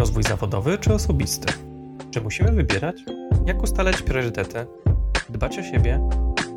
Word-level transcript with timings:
Rozwój 0.00 0.22
zawodowy 0.22 0.78
czy 0.78 0.94
osobisty? 0.94 1.52
Czy 2.10 2.20
musimy 2.20 2.52
wybierać? 2.52 2.96
Jak 3.46 3.62
ustalać 3.62 4.02
priorytety? 4.02 4.66
Dbać 5.28 5.58
o 5.58 5.62
siebie 5.62 6.08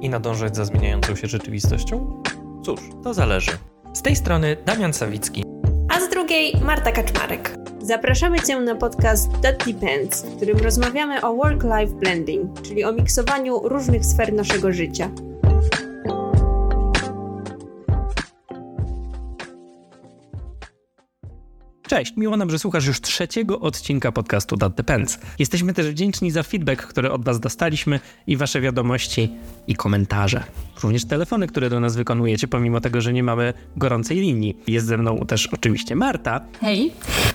i 0.02 0.10
nadążać 0.10 0.56
za 0.56 0.66
zmieniającą 0.66 1.16
się 1.16 1.28
rzeczywistością? 1.28 2.24
Cóż, 2.66 2.80
to 3.04 3.14
zależy. 3.14 3.52
Z 3.94 4.02
tej 4.02 4.16
strony 4.16 4.58
Damian 4.66 4.94
Sawicki. 4.94 5.44
A 5.90 6.00
z 6.00 6.10
drugiej 6.10 6.54
Marta 6.66 6.92
Kaczmarek. 6.92 7.58
Zapraszamy 7.82 8.40
Cię 8.40 8.60
na 8.60 8.76
podcast 8.76 9.32
That 9.42 9.66
Depends, 9.66 10.26
w 10.26 10.36
którym 10.36 10.58
rozmawiamy 10.58 11.22
o 11.22 11.36
work-life 11.36 11.94
blending, 11.94 12.62
czyli 12.62 12.84
o 12.84 12.92
miksowaniu 12.92 13.60
różnych 13.64 14.06
sfer 14.06 14.34
naszego 14.34 14.72
życia. 14.72 15.10
Cześć, 21.94 22.14
miło 22.18 22.38
nam, 22.38 22.50
że 22.50 22.60
słuchasz 22.60 22.86
już 22.86 23.02
trzeciego 23.02 23.60
odcinka 23.60 24.12
podcastu 24.12 24.58
That 24.58 24.76
Depends. 24.76 25.20
Jesteśmy 25.40 25.74
też 25.74 25.88
wdzięczni 25.88 26.32
za 26.32 26.44
feedback, 26.44 26.82
który 26.82 27.12
od 27.12 27.26
Was 27.26 27.40
dostaliśmy 27.40 28.00
i 28.28 28.38
Wasze 28.38 28.62
wiadomości 28.62 29.30
i 29.68 29.76
komentarze. 29.76 30.44
Również 30.84 31.06
telefony, 31.06 31.48
które 31.48 31.70
do 31.70 31.80
nas 31.80 31.96
wykonujecie, 31.96 32.48
pomimo 32.48 32.82
tego, 32.82 33.02
że 33.02 33.14
nie 33.14 33.24
mamy 33.24 33.54
gorącej 33.78 34.18
linii. 34.18 34.58
Jest 34.68 34.86
ze 34.86 34.98
mną 34.98 35.18
też 35.28 35.48
oczywiście 35.48 35.96
Marta. 35.96 36.42
Hej, 36.62 36.92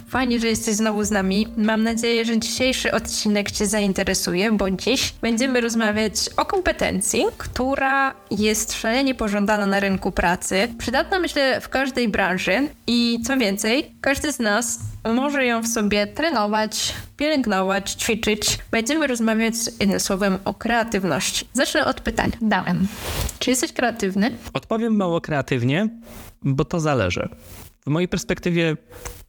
fajnie, 0.08 0.40
że 0.40 0.46
jesteś 0.46 0.74
znowu 0.74 1.04
z 1.04 1.10
nami. 1.10 1.46
Mam 1.56 1.82
nadzieję, 1.82 2.24
że 2.24 2.38
dzisiejszy 2.38 2.92
odcinek 2.92 3.50
Cię 3.50 3.66
zainteresuje, 3.66 4.52
bo 4.52 4.70
dziś 4.70 5.14
będziemy 5.22 5.60
rozmawiać 5.60 6.14
o 6.36 6.44
kompetencji, 6.44 7.24
która 7.36 8.14
jest 8.30 8.72
szalenie 8.72 9.14
pożądana 9.14 9.66
na 9.66 9.80
rynku 9.80 10.12
pracy. 10.12 10.68
Przydatna 10.78 11.18
myślę 11.18 11.60
w 11.60 11.68
każdej 11.68 12.08
branży 12.08 12.68
i 12.86 13.18
co 13.26 13.36
więcej, 13.36 13.90
każdy 14.00 14.32
z 14.32 14.38
nas 14.38 14.47
może 15.14 15.46
ją 15.46 15.62
w 15.62 15.68
sobie 15.68 16.06
trenować, 16.06 16.94
pielęgnować, 17.16 17.90
ćwiczyć. 17.92 18.58
Będziemy 18.70 19.06
rozmawiać 19.06 19.54
jednym 19.80 20.00
słowem 20.00 20.38
o 20.44 20.54
kreatywności. 20.54 21.48
Zacznę 21.52 21.84
od 21.84 22.00
pytań. 22.00 22.30
Dałem. 22.40 22.86
Czy 23.38 23.50
jesteś 23.50 23.72
kreatywny? 23.72 24.30
Odpowiem 24.52 24.96
mało 24.96 25.20
kreatywnie, 25.20 25.88
bo 26.42 26.64
to 26.64 26.80
zależy. 26.80 27.28
W 27.86 27.90
mojej 27.90 28.08
perspektywie 28.08 28.76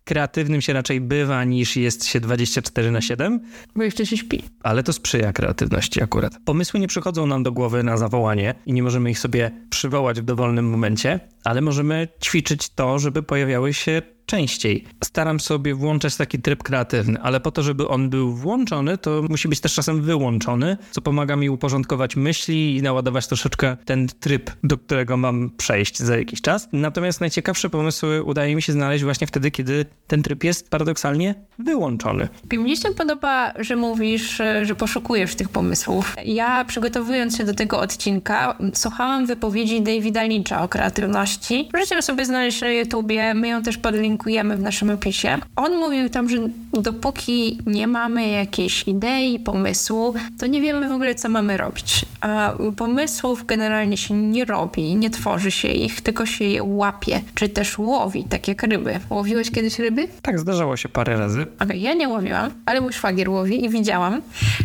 kreatywnym 0.10 0.62
się 0.62 0.74
raczej 0.74 1.02
bywa 1.02 1.44
niż 1.44 1.76
jest 1.76 2.06
się 2.06 2.20
24 2.20 2.92
na 2.92 3.02
7. 3.02 3.40
Bo 3.76 3.84
jeszcze 3.84 4.06
się 4.06 4.18
śpi. 4.18 4.44
Ale 4.64 4.84
to 4.84 4.94
sprzyja 4.94 5.34
kreatywności 5.34 6.04
akurat. 6.04 6.34
Pomysły 6.46 6.80
nie 6.80 6.88
przychodzą 6.88 7.26
nam 7.26 7.44
do 7.44 7.52
głowy 7.52 7.84
na 7.84 7.98
zawołanie 7.98 8.56
i 8.66 8.74
nie 8.74 8.84
możemy 8.84 9.12
ich 9.12 9.20
sobie 9.20 9.52
przywołać 9.70 10.22
w 10.22 10.24
dowolnym 10.24 10.70
momencie, 10.70 11.20
ale 11.50 11.62
możemy 11.62 12.08
ćwiczyć 12.24 12.70
to, 12.70 13.00
żeby 13.00 13.24
pojawiały 13.24 13.74
się 13.74 14.02
częściej. 14.26 14.84
Staram 15.04 15.40
sobie 15.40 15.76
włączać 15.76 16.16
taki 16.16 16.40
tryb 16.40 16.64
kreatywny, 16.64 17.22
ale 17.22 17.40
po 17.40 17.52
to, 17.52 17.64
żeby 17.64 17.88
on 17.88 18.10
był 18.10 18.34
włączony, 18.34 18.98
to 18.98 19.24
musi 19.30 19.48
być 19.48 19.60
też 19.60 19.74
czasem 19.74 20.02
wyłączony, 20.02 20.78
co 20.92 21.02
pomaga 21.02 21.36
mi 21.36 21.50
uporządkować 21.50 22.16
myśli 22.16 22.78
i 22.78 22.82
naładować 22.82 23.28
troszeczkę 23.28 23.78
ten 23.86 24.08
tryb, 24.08 24.52
do 24.64 24.78
którego 24.78 25.18
mam 25.18 25.50
przejść 25.58 26.00
za 26.00 26.18
jakiś 26.18 26.42
czas. 26.42 26.68
Natomiast 26.74 27.22
najciekawsze 27.22 27.70
pomysły 27.70 28.24
udaje 28.24 28.56
mi 28.56 28.62
się 28.62 28.74
znaleźć 28.74 29.04
właśnie 29.04 29.28
wtedy, 29.28 29.52
kiedy 29.52 29.86
ten 30.08 30.24
tryb 30.24 30.44
jest 30.44 30.70
paradoksalnie 30.70 31.36
wyłączony. 31.60 32.28
Mnie 32.54 32.78
się 32.78 32.90
podoba, 32.90 33.54
że 33.60 33.76
mówisz, 33.76 34.42
że 34.64 34.76
poszukujesz 34.76 35.36
tych 35.36 35.50
pomysłów. 35.50 36.16
Ja 36.26 36.66
przygotowując 36.66 37.38
się 37.38 37.44
do 37.44 37.54
tego 37.54 37.80
odcinka, 37.80 38.58
słuchałam 38.74 39.26
wypowiedzi 39.26 39.82
Davida 39.82 40.24
Lyncha 40.24 40.64
o 40.64 40.68
kreatywności. 40.68 41.39
Możecie 41.74 42.02
sobie 42.02 42.26
znaleźć 42.26 42.62
na 42.62 42.70
YouTubie, 42.70 43.34
my 43.34 43.48
ją 43.48 43.64
też 43.64 43.78
podlinkujemy 43.78 44.58
w 44.58 44.62
naszym 44.62 44.90
opisie. 44.90 45.38
On 45.56 45.78
mówił 45.78 46.10
tam, 46.10 46.30
że 46.30 46.38
dopóki 46.74 47.58
nie 47.66 47.88
mamy 47.88 48.30
jakiejś 48.30 48.88
idei, 48.88 49.40
pomysłu, 49.40 50.14
to 50.40 50.48
nie 50.48 50.62
wiemy 50.62 50.90
w 50.90 50.92
ogóle, 50.92 51.16
co 51.16 51.30
mamy 51.30 51.58
robić. 51.58 52.06
A 52.22 52.54
pomysłów 52.78 53.46
generalnie 53.46 53.98
się 53.98 54.14
nie 54.14 54.46
robi, 54.46 54.96
nie 54.96 55.10
tworzy 55.10 55.52
się 55.52 55.68
ich, 55.68 56.02
tylko 56.02 56.26
się 56.26 56.46
je 56.46 56.64
łapie, 56.64 57.22
czy 57.36 57.50
też 57.50 57.78
łowi, 57.78 58.24
tak 58.24 58.48
jak 58.48 58.64
ryby. 58.64 59.00
Łowiłeś 59.10 59.52
kiedyś 59.52 59.80
ryby? 59.80 60.08
Tak, 60.22 60.40
zdarzało 60.40 60.78
się 60.78 60.90
parę 60.90 61.18
razy. 61.18 61.46
Okay, 61.60 61.78
ja 61.78 61.94
nie 61.94 62.10
łowiłam, 62.10 62.52
ale 62.66 62.82
mój 62.82 62.94
szwagier 62.94 63.30
łowi 63.30 63.66
i 63.66 63.70
widziałam, 63.70 64.22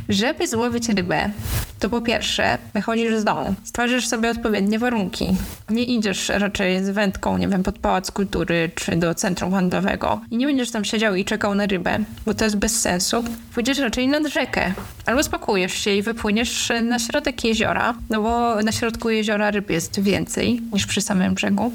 żeby 0.09 0.49
złowić 0.49 0.89
rybę, 0.89 1.31
to 1.85 1.91
po 1.91 2.01
pierwsze 2.01 2.59
wychodzisz 2.75 3.17
z 3.17 3.25
domu, 3.25 3.55
stwarzasz 3.65 4.07
sobie 4.07 4.31
odpowiednie 4.31 4.79
warunki. 4.79 5.27
Nie 5.71 5.83
idziesz 5.83 6.29
raczej 6.29 6.85
z 6.85 6.91
wędką, 6.91 7.39
nie 7.39 7.49
wiem, 7.49 7.63
pod 7.63 7.79
pałac 7.79 8.11
kultury 8.11 8.71
czy 8.75 8.97
do 8.97 9.15
centrum 9.15 9.53
handlowego 9.53 10.21
i 10.31 10.37
nie 10.37 10.47
będziesz 10.47 10.71
tam 10.71 10.85
siedział 10.85 11.15
i 11.15 11.25
czekał 11.25 11.55
na 11.55 11.67
rybę, 11.67 11.99
bo 12.27 12.35
to 12.35 12.45
jest 12.45 12.57
bez 12.57 12.81
sensu. 12.81 13.25
Pójdziesz 13.55 13.79
raczej 13.79 14.09
nad 14.09 14.27
rzekę 14.27 14.73
albo 15.07 15.23
spakujesz 15.23 15.73
się 15.73 15.91
i 15.91 16.03
wypłyniesz 16.03 16.73
na 16.83 16.99
środek 16.99 17.45
jeziora, 17.45 17.95
no 18.11 18.23
bo 18.23 18.63
na 18.63 18.73
środku 18.73 19.11
jeziora 19.11 19.51
ryb 19.51 19.71
jest 19.71 20.01
więcej 20.01 20.63
niż 20.73 20.87
przy 20.87 21.01
samym 21.01 21.35
brzegu. 21.35 21.73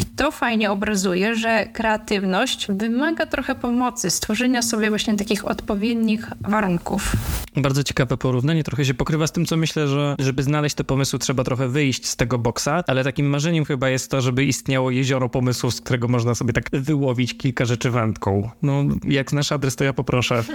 I 0.00 0.04
to 0.16 0.30
fajnie 0.30 0.70
obrazuje, 0.70 1.36
że 1.36 1.66
kreatywność 1.72 2.66
wymaga 2.68 3.26
trochę 3.26 3.54
pomocy, 3.54 4.10
stworzenia 4.10 4.62
sobie 4.62 4.88
właśnie 4.88 5.16
takich 5.16 5.46
odpowiednich 5.46 6.30
warunków. 6.40 7.12
Bardzo 7.56 7.84
ciekawe 7.84 8.16
porównanie, 8.16 8.64
trochę 8.64 8.84
się 8.84 8.94
pokrywa 8.94 9.26
z 9.26 9.32
tym, 9.32 9.41
co 9.46 9.56
myślę, 9.56 9.88
że 9.88 10.14
żeby 10.18 10.42
znaleźć 10.42 10.74
te 10.74 10.84
pomysły, 10.84 11.18
trzeba 11.18 11.44
trochę 11.44 11.68
wyjść 11.68 12.06
z 12.06 12.16
tego 12.16 12.38
boksa, 12.38 12.84
ale 12.86 13.04
takim 13.04 13.26
marzeniem 13.26 13.64
chyba 13.64 13.88
jest 13.88 14.10
to, 14.10 14.20
żeby 14.20 14.44
istniało 14.44 14.90
jezioro 14.90 15.28
pomysłów, 15.28 15.74
z 15.74 15.80
którego 15.80 16.08
można 16.08 16.34
sobie 16.34 16.52
tak 16.52 16.70
wyłowić 16.72 17.36
kilka 17.36 17.64
rzeczy 17.64 17.90
wędką. 17.90 18.50
No, 18.62 18.84
jak 19.04 19.30
znasz 19.30 19.52
adres, 19.52 19.76
to 19.76 19.84
ja 19.84 19.92
poproszę. 19.92 20.42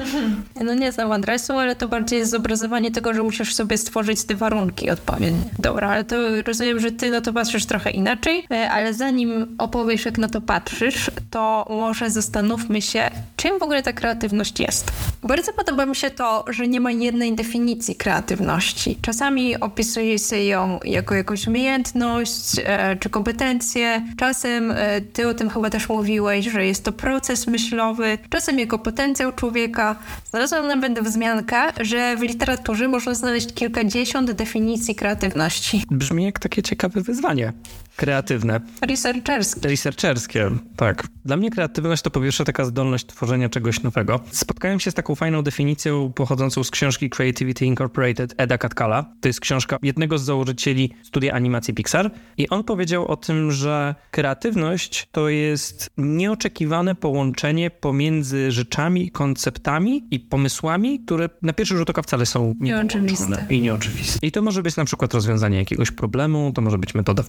No 0.64 0.74
nie 0.74 0.92
znam 0.92 1.12
adresu, 1.12 1.54
ale 1.54 1.76
to 1.76 1.88
bardziej 1.88 2.20
jest 2.20 2.32
zobrazowanie 2.32 2.92
tego, 2.92 3.14
że 3.14 3.24
musisz 3.24 3.56
sobie 3.56 3.78
stworzyć 3.78 4.24
te 4.24 4.36
warunki 4.36 4.90
odpowiednie. 4.90 5.50
Dobra, 5.60 5.90
ale 5.90 6.04
to 6.04 6.16
rozumiem, 6.48 6.80
że 6.80 6.92
ty 6.92 7.12
na 7.12 7.22
to 7.22 7.34
patrzysz 7.34 7.66
trochę 7.66 7.92
inaczej, 7.92 8.46
e, 8.52 8.72
ale 8.72 8.94
zanim 8.94 9.56
opowiesz, 9.58 10.06
jak 10.06 10.18
na 10.18 10.28
to 10.28 10.42
patrzysz, 10.42 11.12
to 11.30 11.66
może 11.70 12.10
zastanówmy 12.10 12.82
się, 12.82 13.10
czym 13.36 13.60
w 13.60 13.64
ogóle 13.64 13.84
ta 13.84 13.94
kreatywność 13.94 14.60
jest. 14.60 14.92
Bardzo 15.24 15.54
podoba 15.54 15.86
mi 15.86 15.96
się 15.96 16.10
to, 16.10 16.46
że 16.50 16.68
nie 16.68 16.80
ma 16.80 16.92
jednej 16.92 17.36
definicji 17.36 17.96
kreatywności. 17.96 18.77
Czasami 19.02 19.60
opisuje 19.60 20.20
się 20.20 20.38
ją 20.44 20.80
jako 20.84 21.16
jakąś 21.16 21.48
umiejętność 21.48 22.56
e, 22.64 22.96
czy 23.00 23.10
kompetencję. 23.10 24.02
Czasem 24.18 24.72
e, 24.72 25.02
ty 25.02 25.28
o 25.28 25.34
tym 25.34 25.50
chyba 25.50 25.70
też 25.70 25.90
mówiłeś, 25.90 26.46
że 26.46 26.66
jest 26.66 26.84
to 26.84 26.92
proces 26.92 27.48
myślowy. 27.48 28.18
Czasem 28.30 28.60
jako 28.60 28.80
potencjał 28.80 29.32
człowieka. 29.32 29.96
Znalazłam 30.30 30.68
nawet 30.68 31.00
wzmiankę, 31.00 31.58
że 31.80 32.16
w 32.18 32.22
literaturze 32.22 32.88
można 32.88 33.14
znaleźć 33.14 33.54
kilkadziesiąt 33.54 34.32
definicji 34.32 34.96
kreatywności. 34.96 35.84
Brzmi 35.92 36.24
jak 36.24 36.40
takie 36.40 36.64
ciekawe 36.64 37.02
wyzwanie 37.02 37.54
kreatywne. 37.98 38.60
Researcherskie. 38.82 39.70
Researcherskie, 39.70 40.52
tak. 40.76 41.08
Dla 41.26 41.38
mnie 41.38 41.52
kreatywność 41.52 42.04
to 42.04 42.12
po 42.12 42.22
pierwsze 42.22 42.46
taka 42.46 42.66
zdolność 42.66 43.06
tworzenia 43.06 43.50
czegoś 43.50 43.84
nowego. 43.84 44.20
Spotkałem 44.32 44.80
się 44.80 44.92
z 44.92 44.94
taką 44.94 45.16
fajną 45.16 45.42
definicją 45.42 46.12
pochodzącą 46.16 46.64
z 46.64 46.72
książki 46.72 47.10
Creativity 47.10 47.66
Incorporated 47.66 48.34
Eda 48.38 48.58
Katkala. 48.58 49.06
To 49.22 49.30
jest 49.30 49.40
książka 49.40 49.78
jednego 49.82 50.18
z 50.18 50.24
założycieli 50.24 50.94
studia 51.04 51.34
animacji 51.34 51.74
Pixar 51.74 52.12
i 52.38 52.50
on 52.50 52.64
powiedział 52.64 53.08
o 53.08 53.18
tym, 53.18 53.52
że 53.52 53.96
kreatywność 54.12 55.08
to 55.12 55.30
jest 55.30 55.90
nieoczekiwane 55.98 56.96
połączenie 56.96 57.72
pomiędzy 57.72 58.52
rzeczami, 58.52 59.12
konceptami 59.12 60.08
i 60.12 60.20
pomysłami, 60.20 61.00
które 61.00 61.30
na 61.42 61.54
pierwszy 61.54 61.78
rzut 61.78 61.90
oka 61.90 62.02
wcale 62.02 62.26
są 62.26 62.56
nieoczywiste. 62.60 63.46
I 63.50 63.62
nieoczywiste. 63.62 64.28
I 64.28 64.32
to 64.32 64.42
może 64.42 64.64
być 64.64 64.76
na 64.76 64.86
przykład 64.86 65.14
rozwiązanie 65.14 65.58
jakiegoś 65.58 65.92
problemu, 65.92 66.52
to 66.56 66.62
może 66.62 66.78
być 66.78 66.96
metoda 66.96 67.24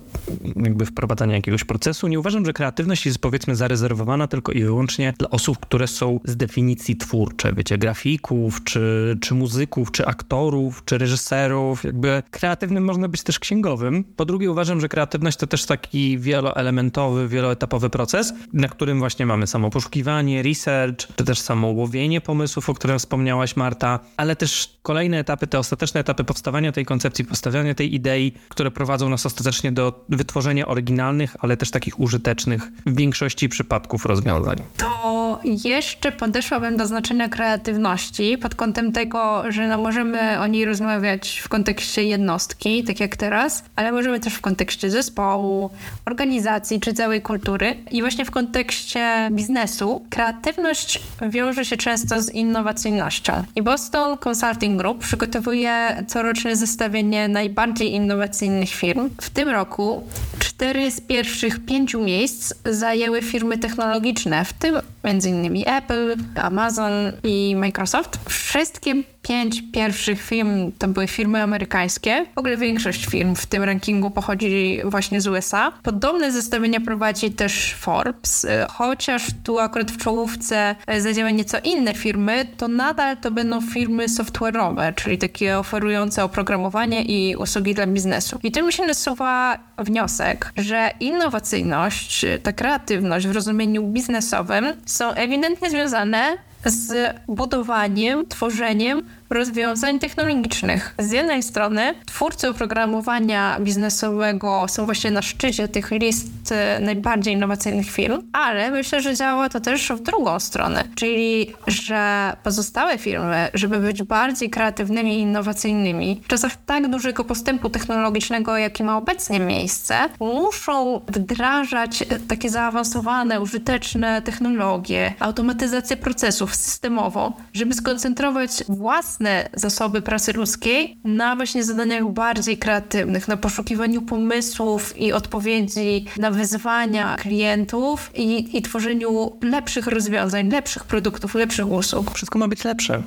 jakby 0.65 0.87
wprowadzania 0.87 1.35
jakiegoś 1.35 1.65
procesu. 1.65 2.09
Nie 2.09 2.19
uważam, 2.19 2.47
że 2.47 2.53
kreatywność 2.53 3.07
jest 3.07 3.19
powiedzmy 3.19 3.57
zarezerwowana 3.57 4.27
tylko 4.27 4.53
i 4.53 4.65
wyłącznie 4.65 5.15
dla 5.19 5.31
osób, 5.31 5.59
które 5.59 5.87
są 5.87 6.21
z 6.25 6.37
definicji 6.37 6.97
twórcze, 6.97 7.53
wiecie, 7.53 7.79
grafików, 7.79 8.65
czy, 8.65 9.17
czy 9.21 9.35
muzyków, 9.35 9.93
czy 9.93 10.07
aktorów, 10.07 10.83
czy 10.85 10.99
reżyserów. 10.99 11.85
Jakby 11.85 12.23
kreatywnym 12.31 12.85
można 12.85 13.09
być 13.09 13.23
też 13.23 13.39
księgowym. 13.39 14.05
Po 14.05 14.25
drugie 14.25 14.51
uważam, 14.51 14.81
że 14.81 14.89
kreatywność 14.89 15.37
to 15.37 15.47
też 15.47 15.65
taki 15.65 16.19
wieloelementowy, 16.19 17.29
wieloetapowy 17.29 17.91
proces, 17.91 18.35
na 18.53 18.69
którym 18.69 18.99
właśnie 18.99 19.27
mamy 19.27 19.47
samo 19.47 19.71
poszukiwanie, 19.71 20.43
research, 20.43 21.07
czy 21.17 21.25
też 21.25 21.41
samo 21.41 21.69
łowienie 21.69 22.21
pomysłów, 22.21 22.71
o 22.71 22.75
którym 22.75 22.99
wspomniałaś 22.99 23.57
Marta, 23.57 24.01
ale 24.17 24.37
też 24.37 24.79
kolejne 24.83 25.19
etapy, 25.19 25.47
te 25.47 25.59
ostateczne 25.59 26.01
etapy 26.01 26.25
powstawania 26.25 26.73
tej 26.73 26.85
koncepcji, 26.85 27.25
powstawiania 27.25 27.75
tej 27.75 27.95
idei, 27.95 28.33
które 28.49 28.71
prowadzą 28.71 29.09
nas 29.09 29.27
ostatecznie 29.27 29.73
do 29.73 30.05
wytworzenia 30.09 30.48
oryginalnych, 30.67 31.37
ale 31.41 31.57
też 31.57 31.71
takich 31.71 32.01
użytecznych 32.01 32.63
w 32.87 32.97
większości 32.97 33.49
przypadków 33.49 34.07
rozwiązań. 34.07 34.57
To 34.77 35.41
jeszcze 35.45 36.13
podeszłabym 36.13 36.77
do 36.77 36.87
znaczenia 36.87 37.29
kreatywności 37.29 38.39
pod 38.39 38.55
kątem 38.55 38.93
tego, 38.93 39.43
że 39.49 39.69
no 39.69 39.79
możemy 39.79 40.41
o 40.41 40.47
niej 40.47 40.65
rozmawiać 40.65 41.41
w 41.45 41.49
kontekście 41.49 42.05
jednostki, 42.05 42.85
tak 42.85 43.01
jak 43.01 43.17
teraz, 43.17 43.65
ale 43.77 43.93
możemy 43.93 44.21
też 44.21 44.35
w 44.35 44.41
kontekście 44.41 44.91
zespołu, 44.91 45.71
organizacji 46.07 46.81
czy 46.81 46.95
całej 46.95 47.23
kultury. 47.23 47.77
I 47.91 48.01
właśnie 48.01 48.25
w 48.25 48.31
kontekście 48.31 49.29
biznesu 49.33 50.07
kreatywność 50.11 51.03
wiąże 51.31 51.65
się 51.65 51.77
często 51.77 52.23
z 52.23 52.31
innowacyjnością. 52.31 53.33
I 53.57 53.63
Boston 53.63 54.19
Consulting 54.29 54.79
Group 54.79 54.99
przygotowuje 54.99 56.05
coroczne 56.09 56.57
zestawienie 56.57 57.29
najbardziej 57.29 57.93
innowacyjnych 57.93 58.71
firm. 58.71 59.11
W 59.21 59.31
tym 59.31 59.49
roku 59.49 60.03
cztery 60.39 60.91
z 60.91 61.01
pierwszych 61.01 61.65
pięciu 61.65 62.01
miejsc 62.01 62.55
zajęły 62.65 63.23
firmy 63.23 63.59
technologiczne, 63.59 64.45
w 64.45 64.53
tym 64.53 64.77
m.in. 65.03 65.63
Apple, 65.67 66.17
Amazon 66.35 66.93
i 67.25 67.57
Microsoft. 67.57 68.19
Wszystkie 68.29 68.95
pięć 69.23 69.63
pierwszych 69.73 70.23
firm 70.23 70.73
to 70.79 70.89
były 70.89 71.07
firmy 71.07 71.43
amerykańskie. 71.43 72.27
W 72.35 72.39
ogóle 72.39 72.57
większość 72.57 73.07
firm 73.07 73.35
w 73.35 73.47
tym 73.47 73.63
rankingu 73.63 74.11
pochodzi 74.11 74.81
właśnie 74.85 75.21
z 75.21 75.27
USA. 75.27 75.73
Podobne 75.83 76.33
zestawienia 76.33 76.81
prowadzi 76.81 77.31
też 77.31 77.75
Forbes, 77.75 78.47
chociaż 78.71 79.27
tu 79.45 79.59
akurat 79.59 79.91
w 79.91 79.97
czołówce 79.97 80.77
zadzieją 80.99 81.31
nieco 81.31 81.59
inne 81.65 81.95
firmy, 81.95 82.47
to 82.57 82.69
nadal 82.69 83.17
to 83.17 83.31
będą 83.31 83.61
firmy 83.61 84.07
software'owe, 84.07 84.95
czyli 84.95 85.19
takie 85.19 85.59
oferujące 85.59 86.25
oprogramowanie 86.25 87.03
i 87.03 87.37
usługi 87.37 87.75
dla 87.75 87.87
biznesu. 87.87 88.39
I 88.43 88.53
tu 88.53 88.67
mi 88.67 88.73
się 88.73 88.87
nasuwa 88.87 89.59
wniosek, 89.79 90.53
że 90.57 90.91
innowacyjność, 91.01 92.27
ta 92.43 92.53
kreatywność 92.53 93.27
w 93.27 93.33
rozumieniu 93.33 93.83
biznesowym 93.83 94.65
są 94.89 95.15
ewidentnie 95.15 95.71
związane 95.71 96.39
z 96.71 97.17
budowaniem, 97.29 98.27
tworzeniem 98.27 99.03
rozwiązań 99.31 99.99
technologicznych. 99.99 100.95
Z 100.99 101.13
jednej 101.13 101.43
strony 101.43 101.95
twórcy 102.07 102.49
oprogramowania 102.49 103.61
biznesowego 103.61 104.67
są 104.69 104.85
właśnie 104.85 105.11
na 105.11 105.23
szczycie 105.23 105.69
tych 105.69 105.91
list 105.91 106.53
e, 106.53 106.81
najbardziej 106.81 107.35
innowacyjnych 107.35 107.91
firm, 107.91 108.23
ale 108.33 108.71
myślę, 108.71 109.01
że 109.01 109.15
działa 109.15 109.49
to 109.49 109.61
też 109.61 109.89
w 109.89 110.03
drugą 110.03 110.41
stronę, 110.41 110.85
czyli 110.95 111.53
że 111.67 112.33
pozostałe 112.43 112.99
firmy, 112.99 113.49
żeby 113.55 113.79
być 113.79 114.03
bardziej 114.03 114.51
kreatywnymi 114.51 115.19
i 115.19 115.21
innowacyjnymi, 115.21 116.21
w 116.25 116.29
czasach 116.29 116.53
tak 116.67 116.89
dużego 116.89 117.25
postępu 117.25 117.71
technologicznego, 117.71 118.57
jaki 118.57 118.85
ma 118.85 118.97
obecnie 118.97 119.41
miejsce, 119.41 119.95
muszą 120.21 121.01
wdrażać 121.09 122.05
takie 122.29 122.51
zaawansowane, 122.51 123.41
użyteczne 123.41 124.23
technologie, 124.23 125.15
automatyzację 125.21 125.97
procesów 125.97 126.55
systemowo, 126.59 127.33
żeby 127.53 127.75
skoncentrować 127.75 128.51
własne 128.69 129.49
zasoby 129.55 130.03
pracy 130.03 130.33
ludzkiej 130.33 130.99
na 131.05 131.37
właśnie 131.37 131.65
zadaniach 131.65 132.13
bardziej 132.13 132.59
kreatywnych, 132.59 133.29
na 133.29 133.37
poszukiwaniu 133.37 134.03
pomysłów 134.03 134.99
i 135.01 135.13
odpowiedzi 135.13 136.05
na 136.19 136.31
wyzwania 136.31 137.17
klientów 137.17 138.11
i, 138.15 138.57
i 138.59 138.63
tworzeniu 138.63 139.39
lepszych 139.43 139.87
rozwiązań, 139.87 140.51
lepszych 140.51 140.85
produktów, 140.85 141.35
lepszych 141.35 141.71
usług. 141.71 142.11
Wszystko 142.15 142.39
ma 142.39 142.49
być 142.49 142.65
lepsze. 142.65 143.03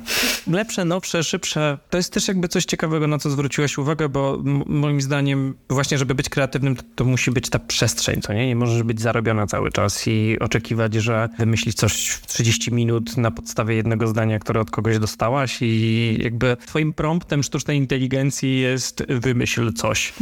Lepsze, 0.46 0.84
nowsze, 0.84 1.24
szybsze. 1.24 1.78
To 1.90 1.96
jest 1.96 2.12
też 2.12 2.28
jakby 2.28 2.48
coś 2.48 2.64
ciekawego, 2.64 3.06
na 3.06 3.18
co 3.18 3.30
zwróciłaś 3.30 3.78
uwagę, 3.78 4.08
bo 4.08 4.38
moim 4.66 5.00
zdaniem 5.00 5.54
właśnie, 5.70 5.98
żeby 5.98 6.14
być 6.14 6.28
kreatywnym, 6.28 6.76
to, 6.76 6.82
to 6.94 7.04
musi 7.04 7.30
być 7.30 7.50
ta 7.50 7.58
przestrzeń, 7.58 8.20
co 8.20 8.32
nie? 8.32 8.46
Nie 8.46 8.56
możesz 8.56 8.82
być 8.82 9.00
zarobiona 9.00 9.46
cały 9.46 9.72
czas 9.72 10.06
i 10.06 10.38
oczekiwać, 10.40 10.94
że 10.94 11.28
wymyślisz 11.38 11.74
coś 11.74 12.08
w 12.08 12.26
30 12.26 12.72
minut 12.72 13.16
na 13.16 13.30
podstawie 13.32 13.74
jednego 13.74 14.06
zdania, 14.06 14.38
które 14.38 14.60
od 14.60 14.70
kogoś 14.70 14.98
dostałaś 14.98 15.58
i 15.60 16.18
jakby 16.22 16.56
twoim 16.66 16.92
promptem 16.92 17.42
sztucznej 17.42 17.78
inteligencji 17.78 18.60
jest 18.60 19.04
wymyśl 19.08 19.72
coś. 19.72 20.12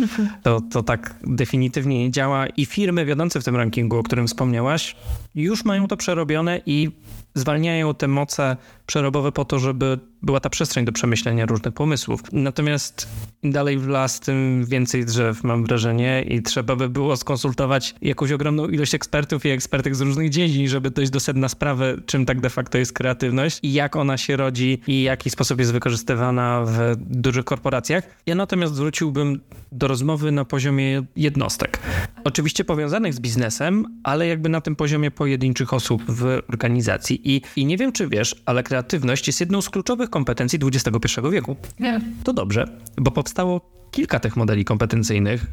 To, 0.42 0.60
to 0.60 0.82
tak 0.82 1.14
definitywnie 1.22 1.98
nie 1.98 2.10
działa 2.10 2.46
i 2.46 2.66
firmy 2.66 3.04
wiodące 3.04 3.40
w 3.40 3.44
tym 3.44 3.56
rankingu, 3.56 3.98
o 3.98 4.02
którym 4.02 4.26
wspomniałaś, 4.26 4.96
już 5.34 5.64
mają 5.64 5.88
to 5.88 5.96
przerobione 5.96 6.60
i 6.66 6.90
zwalniają 7.34 7.94
te 7.94 8.08
moce 8.08 8.56
przerobowe 8.86 9.32
po 9.32 9.44
to, 9.44 9.58
żeby 9.58 9.98
była 10.22 10.40
ta 10.40 10.50
przestrzeń 10.50 10.84
do 10.84 10.92
przemyślenia 10.92 11.46
różnych 11.46 11.74
pomysłów. 11.74 12.20
Natomiast 12.32 13.08
im 13.42 13.52
dalej 13.52 13.78
w 13.78 13.88
las, 13.88 14.20
tym 14.20 14.64
więcej 14.64 15.04
drzew, 15.04 15.44
mam 15.44 15.64
wrażenie, 15.64 16.22
i 16.28 16.42
trzeba 16.42 16.76
by 16.76 16.88
było 16.88 17.16
skonsultować 17.16 17.94
jakąś 18.02 18.32
ogromną 18.32 18.68
ilość 18.68 18.94
ekspertów 18.94 19.46
i 19.46 19.48
ekspertek 19.48 19.96
z 19.96 20.00
różnych 20.00 20.30
dziedzin, 20.30 20.68
żeby 20.68 20.90
dojść 20.90 21.12
do 21.12 21.20
sedna 21.20 21.48
sprawy, 21.48 22.02
czym 22.06 22.26
tak 22.26 22.40
de 22.40 22.50
facto 22.50 22.78
jest 22.78 22.92
kreatywność 22.92 23.58
i 23.62 23.72
jak 23.72 23.96
ona 23.96 24.16
się 24.16 24.36
rodzi 24.36 24.80
i 24.86 25.00
w 25.00 25.04
jaki 25.04 25.30
sposób 25.30 25.58
jest 25.58 25.72
wykorzystywana 25.72 26.64
w 26.66 26.96
dużych 26.96 27.44
korporacjach. 27.44 28.04
Ja 28.26 28.34
natomiast 28.34 28.74
zwróciłbym 28.74 29.40
do 29.72 29.88
rozmowy 29.88 30.32
na 30.32 30.44
poziomie 30.44 31.02
jednostek. 31.16 31.78
Oczywiście 32.24 32.64
powiązanych 32.64 33.14
z 33.14 33.20
biznesem, 33.20 34.00
ale 34.02 34.26
jakby 34.26 34.48
na 34.48 34.60
tym 34.60 34.76
poziomie 34.76 35.10
pojedynczych 35.10 35.74
osób 35.74 36.02
w 36.08 36.40
organizacji. 36.48 37.36
I, 37.36 37.42
i 37.56 37.66
nie 37.66 37.76
wiem, 37.76 37.92
czy 37.92 38.08
wiesz, 38.08 38.42
ale 38.46 38.62
kreatywność 38.62 39.26
jest 39.26 39.40
jedną 39.40 39.62
z 39.62 39.70
kluczowych 39.70 40.10
kompetencji 40.10 40.58
XXI 40.62 41.20
wieku. 41.30 41.56
Nie. 41.80 42.00
To 42.24 42.32
dobrze, 42.32 42.78
bo 42.96 43.10
powstało 43.10 43.79
kilka 43.90 44.20
tych 44.20 44.36
modeli 44.36 44.64
kompetencyjnych 44.64 45.46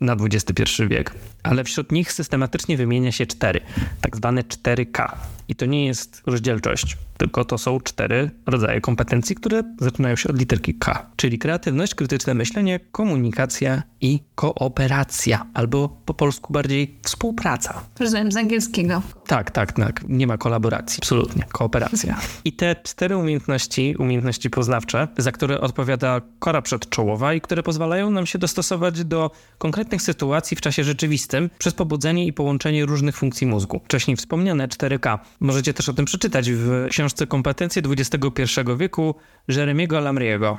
na 0.00 0.12
XXI 0.12 0.62
wiek, 0.88 1.14
ale 1.42 1.64
wśród 1.64 1.92
nich 1.92 2.12
systematycznie 2.12 2.76
wymienia 2.76 3.12
się 3.12 3.26
cztery, 3.26 3.60
tak 4.00 4.16
zwane 4.16 4.42
4K. 4.42 5.12
I 5.48 5.54
to 5.54 5.66
nie 5.66 5.86
jest 5.86 6.22
rozdzielczość, 6.26 6.96
tylko 7.18 7.44
to 7.44 7.58
są 7.58 7.80
cztery 7.80 8.30
rodzaje 8.46 8.80
kompetencji, 8.80 9.36
które 9.36 9.62
zaczynają 9.80 10.16
się 10.16 10.28
od 10.28 10.38
literki 10.38 10.74
K, 10.74 11.06
czyli 11.16 11.38
kreatywność, 11.38 11.94
krytyczne 11.94 12.34
myślenie, 12.34 12.80
komunikacja 12.92 13.82
i 14.00 14.20
kooperacja, 14.34 15.46
albo 15.54 15.88
po 16.06 16.14
polsku 16.14 16.52
bardziej 16.52 16.94
współpraca. 17.02 17.82
Rozumiem 18.00 18.32
z 18.32 18.36
angielskiego. 18.36 19.02
Tak, 19.26 19.50
tak, 19.50 19.72
tak. 19.72 20.04
Nie 20.08 20.26
ma 20.26 20.38
kolaboracji, 20.38 20.98
absolutnie. 21.02 21.44
Kooperacja. 21.52 22.20
I 22.44 22.52
te 22.52 22.76
cztery 22.82 23.16
umiejętności, 23.16 23.94
umiejętności 23.98 24.50
poznawcze, 24.50 25.08
za 25.18 25.32
które 25.32 25.60
odpowiada 25.60 26.20
kora 26.38 26.62
przedczołowa 26.62 27.34
i 27.34 27.40
które 27.40 27.59
pozwalają 27.62 28.10
nam 28.10 28.26
się 28.26 28.38
dostosować 28.38 29.04
do 29.04 29.30
konkretnych 29.58 30.02
sytuacji 30.02 30.56
w 30.56 30.60
czasie 30.60 30.84
rzeczywistym 30.84 31.50
przez 31.58 31.74
pobudzenie 31.74 32.26
i 32.26 32.32
połączenie 32.32 32.86
różnych 32.86 33.16
funkcji 33.16 33.46
mózgu. 33.46 33.80
Wcześniej 33.84 34.16
wspomniane 34.16 34.68
4K. 34.68 35.18
Możecie 35.40 35.74
też 35.74 35.88
o 35.88 35.92
tym 35.92 36.04
przeczytać 36.04 36.50
w 36.50 36.86
książce 36.90 37.26
Kompetencje 37.26 37.82
XXI 37.86 38.44
wieku 38.76 39.14
Jeremiego 39.48 40.00
Lamriego. 40.00 40.58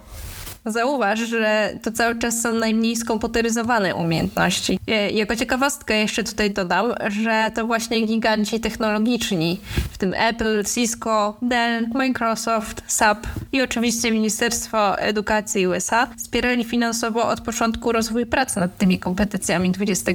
Zauważ, 0.66 1.20
że 1.20 1.74
to 1.82 1.92
cały 1.92 2.20
czas 2.20 2.42
są 2.42 2.54
najmniej 2.54 2.96
skomputeryzowane 2.96 3.96
umiejętności. 3.96 4.80
E, 4.88 5.12
jako 5.12 5.36
ciekawostkę 5.36 5.96
jeszcze 5.96 6.24
tutaj 6.24 6.52
dodam, 6.52 6.94
że 7.08 7.52
to 7.56 7.68
właśnie 7.68 8.02
giganci 8.02 8.60
technologiczni, 8.60 9.60
w 9.92 9.98
tym 9.98 10.14
Apple, 10.14 10.64
Cisco, 10.76 11.38
Dell, 11.42 11.88
Microsoft, 11.94 12.84
SAP 12.88 13.28
i 13.52 13.62
oczywiście 13.62 14.12
Ministerstwo 14.12 15.00
Edukacji 15.00 15.68
USA 15.68 16.08
wspierali 16.18 16.64
finansowo 16.64 17.28
od 17.28 17.42
początku 17.42 17.92
rozwój 17.92 18.26
pracy 18.26 18.60
nad 18.60 18.78
tymi 18.78 19.00
kompetencjami 19.00 19.72
XXI 19.80 20.14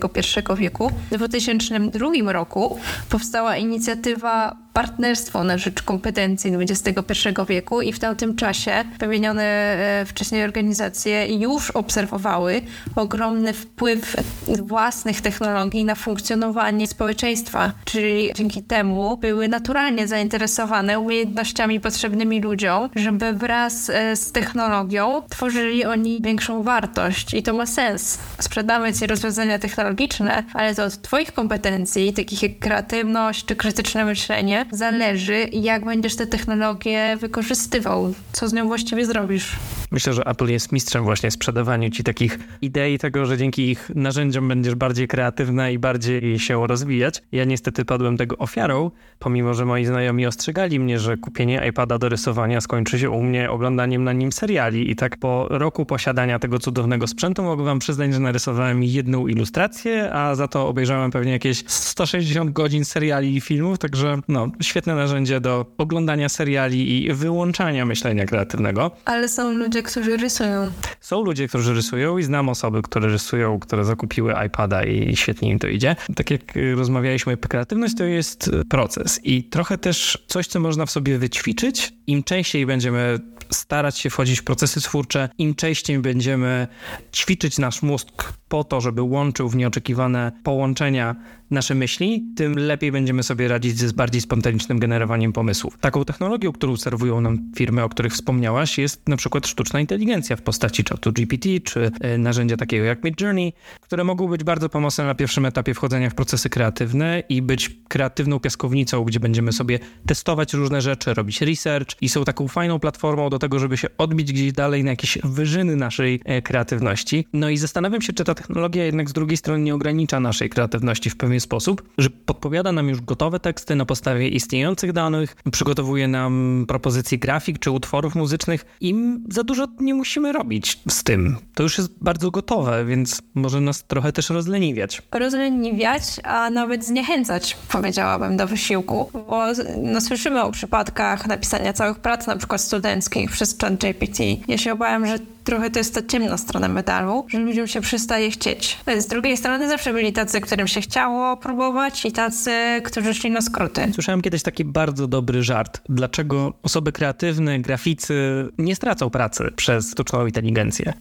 wieku. 0.57 0.91
W 1.11 1.17
2002 1.17 2.33
roku 2.33 2.79
powstała 3.09 3.57
inicjatywa 3.57 4.57
Partnerstwo 4.77 5.45
na 5.45 5.59
rzecz 5.59 5.83
kompetencji 5.83 6.53
XXI 6.55 7.29
wieku 7.49 7.81
i 7.81 7.93
w 7.93 7.99
tamtym 7.99 8.37
czasie 8.37 8.85
wymienione 8.99 9.43
e, 9.43 10.05
wcześniej 10.07 10.45
organizacje 10.45 11.27
już 11.39 11.71
obserwowały 11.71 12.63
ogromny 12.97 13.53
wpływ 13.53 14.17
własnych 14.63 15.21
technologii 15.21 15.85
na 15.85 15.95
funkcjonowanie 15.95 16.87
społeczeństwa, 16.87 17.73
czyli 17.85 18.31
dzięki 18.35 18.63
temu 18.63 19.17
były 19.17 19.49
naturalnie 19.49 20.09
zainteresowane 20.09 21.01
umiejętnościami 21.01 21.81
potrzebnymi 21.81 22.41
ludziom, 22.41 22.89
żeby 22.97 23.33
wraz 23.33 23.91
e, 23.91 24.17
z 24.17 24.33
technologią 24.33 25.23
tworzyli 25.29 25.85
oni 25.85 26.23
większą 26.23 26.63
wartość 26.63 27.35
i 27.35 27.43
to 27.43 27.55
ma 27.55 27.67
sens. 27.67 28.19
Sprzedamy 28.39 28.93
ci 28.93 29.07
rozwiązania 29.07 29.59
technologiczne, 29.59 30.45
ale 30.55 30.75
to 30.75 30.85
od 30.85 31.03
twoich 31.03 31.33
kompetencji, 31.33 32.13
takich 32.13 32.43
jak 32.43 32.59
kreatywność 32.59 33.45
czy 33.45 33.57
krytyczne 33.57 34.05
myślenie, 34.05 34.66
zależy, 34.71 35.49
jak 35.53 35.85
będziesz 35.85 36.17
te 36.17 36.27
technologie 36.27 37.17
wykorzystywał, 37.21 38.15
co 38.33 38.49
z 38.49 38.53
nią 38.53 38.67
właściwie 38.67 39.07
zrobisz. 39.07 39.57
Myślę, 39.91 40.13
że 40.13 40.27
Apple 40.27 40.47
jest 40.47 40.73
mistrzem 40.73 41.05
właśnie 41.05 41.31
sprzedawaniu 41.31 41.91
ci 41.91 42.05
takich 42.05 42.39
idei 42.63 42.99
tego, 42.99 43.27
że 43.27 43.39
dzięki 43.39 43.71
ich 43.71 43.91
narzędziom 43.95 44.49
będziesz 44.49 44.75
bardziej 44.75 45.09
kreatywna 45.09 45.71
i 45.71 45.79
bardziej 45.79 46.39
się 46.39 46.67
rozwijać. 46.67 47.23
Ja 47.33 47.45
niestety 47.45 47.85
padłem 47.85 48.17
tego 48.17 48.37
ofiarą, 48.39 48.91
pomimo, 49.19 49.55
że 49.55 49.65
moi 49.65 49.85
znajomi 49.85 50.27
ostrzegali 50.27 50.81
mnie, 50.81 50.99
że 50.99 51.17
kupienie 51.17 51.63
iPada 51.69 51.99
do 51.99 52.09
rysowania 52.09 52.61
skończy 52.61 52.99
się 52.99 53.11
u 53.11 53.23
mnie 53.23 53.51
oglądaniem 53.51 54.05
na 54.05 54.13
nim 54.13 54.33
seriali 54.33 54.91
i 54.91 54.97
tak 54.97 55.17
po 55.17 55.47
roku 55.51 55.87
posiadania 55.87 56.39
tego 56.39 56.59
cudownego 56.59 57.07
sprzętu 57.07 57.43
mogę 57.43 57.65
wam 57.65 57.79
przyznać, 57.79 58.15
że 58.15 58.21
narysowałem 58.21 58.83
jedną 58.83 59.27
ilustrację, 59.27 60.13
a 60.13 60.35
za 60.35 60.49
to 60.49 60.69
obejrzałem 60.69 61.11
pewnie 61.11 61.33
jakieś 61.33 61.65
160 61.67 62.51
godzin 62.51 62.85
seriali 62.85 63.37
i 63.37 63.41
filmów, 63.41 63.79
także 63.79 64.19
no, 64.29 64.51
świetne 64.63 64.95
narzędzie 64.95 65.41
do 65.41 65.67
oglądania 65.79 66.29
seriali 66.29 67.05
i 67.05 67.13
wyłączania 67.13 67.87
myślenia 67.87 68.27
kreatywnego. 68.27 68.91
Ale 69.05 69.29
są 69.29 69.53
ludzie, 69.53 69.83
którzy 69.83 70.17
rysują. 70.17 70.71
Są 71.01 71.23
ludzie, 71.23 71.49
którzy 71.49 71.75
rysują 71.75 72.19
i 72.19 72.23
znam 72.23 72.49
osoby, 72.49 72.83
które 72.83 73.09
rysują, 73.09 73.61
które 73.61 73.85
zakupiły 73.85 74.35
iPada 74.47 74.85
i 74.85 75.17
świetnie 75.17 75.51
im 75.51 75.59
to 75.59 75.67
idzie. 75.69 75.97
Tak 76.17 76.31
jak 76.31 76.57
y, 76.57 76.75
rozmawialiśmy, 76.75 77.37
kreatywność 77.37 77.95
to 77.97 78.05
jest 78.05 78.49
y, 78.49 78.65
proces 78.65 79.21
i 79.25 79.45
trochę 79.45 79.79
też 79.79 80.25
coś, 80.27 80.47
co 80.47 80.61
można 80.61 80.87
w 80.87 80.91
sobie 80.91 81.19
wyćwiczyć. 81.19 81.93
Im 82.07 82.23
częściej 82.23 82.67
będziemy 82.67 83.19
starać 83.51 83.99
się 83.99 84.11
wchodzić 84.11 84.41
w 84.41 84.45
procesy 84.45 84.81
twórcze, 84.81 85.29
im 85.39 85.55
częściej 85.55 85.99
będziemy 85.99 86.67
ćwiczyć 87.13 87.59
nasz 87.59 87.83
mózg 87.83 88.33
po 88.49 88.65
to, 88.65 88.81
żeby 88.81 89.03
łączył 89.03 89.49
w 89.49 89.57
nieoczekiwane 89.57 90.33
połączenia 90.43 91.17
nasze 91.51 91.75
myśli, 91.75 92.25
tym 92.37 92.59
lepiej 92.59 92.93
będziemy 92.93 93.23
sobie 93.23 93.49
radzić 93.49 93.79
z 93.79 93.93
bardziej 93.93 94.21
spontanicznym 94.21 94.79
generowaniem 94.79 95.33
pomysłów. 95.33 95.79
Taką 95.81 96.05
technologią, 96.05 96.53
którą 96.53 96.77
serwują 96.77 97.21
nam 97.21 97.53
firmy, 97.57 97.83
o 97.83 97.89
których 97.89 98.13
wspomniałaś, 98.13 98.79
jest 98.79 99.09
na 99.09 99.17
przykład 99.17 99.47
sztuczna 99.47 99.81
inteligencja 99.81 100.37
w 100.37 100.43
postaci 100.43 100.85
czatu 100.85 101.13
GPT, 101.13 101.49
czy 101.65 101.91
e, 102.01 102.19
narzędzia 102.19 102.57
takiego 102.57 102.85
jak 102.85 103.05
Midjourney, 103.05 103.53
które 103.81 104.05
mogą 104.05 104.29
być 104.29 104.45
bardzo 104.45 104.69
pomocne 104.69 105.05
na 105.05 105.15
pierwszym 105.15 105.47
etapie 105.47 105.75
wchodzenia 105.75 106.11
w 106.11 106.15
procesy 106.15 106.51
kreatywne 106.51 107.23
i 107.29 107.43
być 107.43 107.71
kreatywną 107.89 108.41
piaskownicą, 108.41 109.05
gdzie 109.05 109.21
będziemy 109.21 109.53
sobie 109.53 109.79
testować 110.07 110.55
różne 110.55 110.81
rzeczy, 110.81 111.15
robić 111.15 111.41
research 111.41 111.89
i 112.01 112.09
są 112.09 112.25
taką 112.25 112.49
fajną 112.49 112.79
platformą 112.79 113.31
do 113.31 113.39
tego, 113.39 113.59
żeby 113.59 113.77
się 113.77 113.89
odbić 113.99 114.33
gdzieś 114.33 114.53
dalej 114.53 114.85
na 114.85 114.91
jakieś 114.91 115.19
wyżyny 115.25 115.77
naszej 115.77 116.21
e, 116.25 116.43
kreatywności. 116.43 117.27
No 117.33 117.51
i 117.51 117.57
zastanawiam 117.57 118.03
się, 118.03 118.13
czy 118.13 118.25
ta 118.25 118.35
technologia 118.37 118.85
jednak 118.85 119.11
z 119.11 119.13
drugiej 119.13 119.37
strony 119.37 119.65
nie 119.65 119.75
ogranicza 119.75 120.21
naszej 120.21 120.51
kreatywności 120.51 121.11
w 121.11 121.17
pewien 121.17 121.41
sposób, 121.41 121.83
że 121.99 122.11
podpowiada 122.11 122.73
nam 122.73 122.89
już 122.89 123.01
gotowe 123.01 123.41
teksty 123.41 123.75
na 123.75 123.85
podstawie 123.85 124.29
istniejących 124.29 124.93
danych, 124.93 125.37
przygotowuje 125.53 126.09
nam 126.09 126.65
propozycje 126.69 127.19
grafik 127.19 127.59
czy 127.59 127.71
utworów 127.71 128.15
muzycznych 128.15 128.65
i 128.81 128.95
za 129.29 129.43
dużo 129.43 129.67
nie 129.81 129.95
musimy 129.95 130.33
robić 130.33 130.81
z 130.89 131.05
tym. 131.05 131.37
To 131.55 131.63
już 131.63 131.79
jest 131.79 131.91
bardzo 132.01 132.31
gotowe, 132.31 132.85
więc 132.85 133.23
może 133.35 133.61
nas 133.61 133.85
trochę 133.85 134.13
też 134.13 134.31
rozleniwiać. 134.31 135.03
Rozleniwiać, 135.13 136.03
a 136.25 136.51
nawet 136.51 136.85
zniechęcać, 136.85 137.57
powiedziałabym, 137.73 138.37
do 138.37 138.47
wysiłku, 138.47 139.11
bo 139.13 139.43
no, 139.83 140.01
słyszymy 140.01 140.43
o 140.43 140.53
przypadkach 140.53 141.27
napisania 141.27 141.73
całych 141.73 141.99
prac, 141.99 142.27
na 142.27 142.37
przykład 142.37 142.61
studenckich 142.61 143.31
przez 143.31 143.59
ChatGPT. 143.59 144.19
Ja 144.49 144.59
się 144.59 144.73
obawiam, 144.73 145.07
że 145.07 145.19
trochę 145.47 145.71
to 145.71 145.79
jest 145.79 145.95
ta 145.95 146.03
ciemna 146.03 146.37
strona 146.37 146.69
medalu, 146.69 147.27
że 147.29 147.39
ludziom 147.39 147.67
się 147.67 147.81
przestaje 147.81 148.31
chcieć. 148.31 148.79
Z 148.99 149.07
drugiej 149.07 149.37
strony 149.37 149.69
zawsze 149.69 149.93
byli 149.93 150.13
tacy, 150.13 150.41
którym 150.41 150.69
się 150.69 150.81
chciało 150.81 151.37
próbować 151.37 152.05
i 152.05 152.13
tacy, 152.13 152.51
którzy 152.85 153.15
szli 153.15 153.31
na 153.31 153.41
skróty. 153.41 153.93
Słyszałem 153.93 154.23
kiedyś 154.23 154.43
taki 154.43 154.65
bardzo 154.65 155.07
dobry 155.07 155.43
żart. 155.43 155.81
Dlaczego 155.89 156.53
osoby 156.63 156.93
kreatywne, 156.93 157.59
graficy 157.59 158.47
nie 158.59 158.77
stracą 158.77 159.11
pracy 159.11 159.53
przez 159.57 159.91
sztuczną 159.93 160.27
inteligencję? 160.27 160.93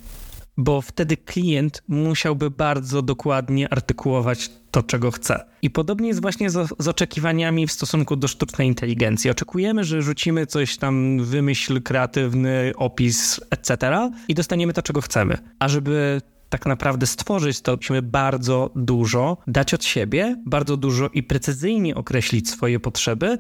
Bo 0.58 0.82
wtedy 0.82 1.18
klient 1.18 1.84
musiałby 1.88 2.52
bardzo 2.52 3.02
dokładnie 3.02 3.74
artykułować 3.74 4.50
to, 4.72 4.84
czego 4.84 5.12
chce. 5.12 5.46
I 5.62 5.70
podobnie 5.70 6.08
jest 6.08 6.22
właśnie 6.22 6.50
z, 6.50 6.70
z, 6.80 6.88
oczekiwaniami 6.88 7.68
w 7.68 7.72
stosunku 7.72 8.16
do 8.16 8.28
sztucznej 8.28 8.68
inteligencji. 8.68 9.30
Oczekujemy, 9.30 9.84
że 9.84 10.02
rzucimy 10.02 10.46
coś 10.46 10.78
tam, 10.78 11.24
wymyśl 11.24 11.82
kreatywny 11.82 12.72
opis, 12.76 13.42
etc. 13.50 14.12
i 14.28 14.34
dostaniemy 14.34 14.74
to, 14.74 14.82
czego 14.82 15.02
chcemy. 15.02 15.38
A 15.60 15.68
żeby 15.68 16.22
tak 16.50 16.66
naprawdę 16.66 17.08
stworzyć, 17.08 17.62
to 17.62 17.76
musimy 17.76 18.02
bardzo 18.02 18.72
dużo 18.76 19.38
dać 19.48 19.74
od 19.74 19.84
siebie, 19.84 20.42
bardzo 20.46 20.78
dużo 20.78 21.10
i 21.14 21.24
precyzyjnie 21.24 21.96
określić 21.96 22.50
swoje 22.50 22.80
potrzeby, 22.80 23.38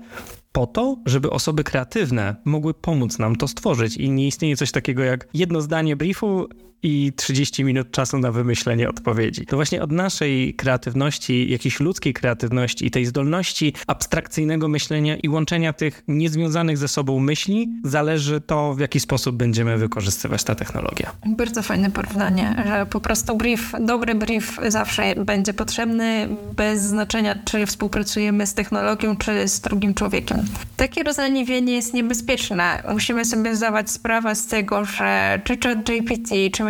po 0.51 0.67
to, 0.67 0.98
żeby 1.05 1.29
osoby 1.29 1.63
kreatywne 1.63 2.36
mogły 2.45 2.74
pomóc 2.74 3.19
nam 3.19 3.36
to 3.36 3.48
stworzyć. 3.48 3.98
I 3.98 4.10
nie 4.10 4.27
istnieje 4.27 4.57
coś 4.57 4.72
takiego 4.72 5.03
jak 5.03 5.27
jedno 5.34 5.62
zdanie 5.62 5.95
briefu 5.95 6.48
i 6.86 7.13
30 7.15 7.63
minut 7.63 7.92
czasu 7.92 8.18
na 8.18 8.32
wymyślenie 8.32 8.89
odpowiedzi. 8.89 9.46
To 9.46 9.56
właśnie 9.56 9.84
od 9.84 9.92
naszej 9.92 10.54
kreatywności, 10.54 11.51
jakiejś 11.51 11.80
ludzkiej 11.80 12.13
kreatywności 12.13 12.86
i 12.86 12.92
tej 12.92 13.06
zdolności 13.06 13.74
abstrakcyjnego 13.88 14.68
myślenia 14.68 15.18
i 15.18 15.30
łączenia 15.30 15.74
tych 15.74 16.04
niezwiązanych 16.08 16.77
ze 16.77 16.88
sobą 16.88 17.20
myśli 17.20 17.70
zależy 17.84 18.42
to, 18.42 18.74
w 18.74 18.80
jaki 18.80 19.00
sposób 19.00 19.36
będziemy 19.36 19.77
wykorzystywać 19.77 20.44
ta 20.44 20.56
technologia. 20.56 21.12
Bardzo 21.25 21.62
fajne 21.62 21.92
porównanie, 21.92 22.63
że 22.68 22.86
po 22.86 23.01
prostu 23.01 23.38
brief, 23.38 23.72
dobry 23.80 24.15
brief 24.15 24.60
zawsze 24.68 25.15
będzie 25.15 25.54
potrzebny 25.54 26.27
bez 26.56 26.82
znaczenia, 26.82 27.36
czy 27.46 27.65
współpracujemy 27.65 28.48
z 28.48 28.54
technologią, 28.54 29.15
czy 29.15 29.48
z 29.48 29.60
drugim 29.60 29.94
człowiekiem. 29.94 30.38
Takie 30.77 31.04
rozleniwienie 31.04 31.74
jest 31.74 31.94
niebezpieczne. 31.94 32.84
Musimy 32.94 33.25
sobie 33.25 33.56
zdawać 33.56 33.89
sprawę 33.89 34.36
z 34.36 34.48
tego, 34.48 34.86
że 34.86 35.42
czy 35.44 35.58
ChatGPT, 35.58 36.30
czy 36.54 36.63